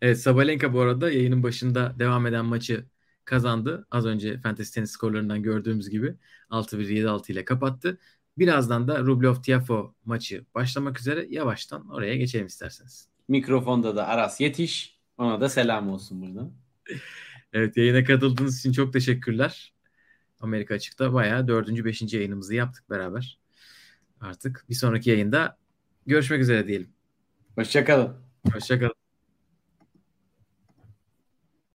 [0.00, 2.86] Evet Sabalenka bu arada yayının başında devam eden maçı
[3.24, 3.86] kazandı.
[3.90, 6.14] Az önce Fantasy Tenis skorlarından gördüğümüz gibi
[6.50, 7.98] 6-1 7-6 ile kapattı.
[8.38, 11.26] Birazdan da Rublev Tiafo maçı başlamak üzere.
[11.30, 13.08] Yavaştan oraya geçelim isterseniz.
[13.28, 15.00] Mikrofonda da Aras yetiş.
[15.18, 16.52] Ona da selam olsun buradan.
[17.52, 19.74] Evet yayına katıldığınız için çok teşekkürler.
[20.40, 21.84] Amerika Açık'ta bayağı 4.
[21.84, 22.16] 5.
[22.16, 23.40] yayınımızı yaptık beraber.
[24.22, 25.58] Artık bir sonraki yayında
[26.06, 26.88] görüşmek üzere diyelim.
[27.54, 28.16] Hoşçakalın.
[28.52, 29.01] Hoşçakalın.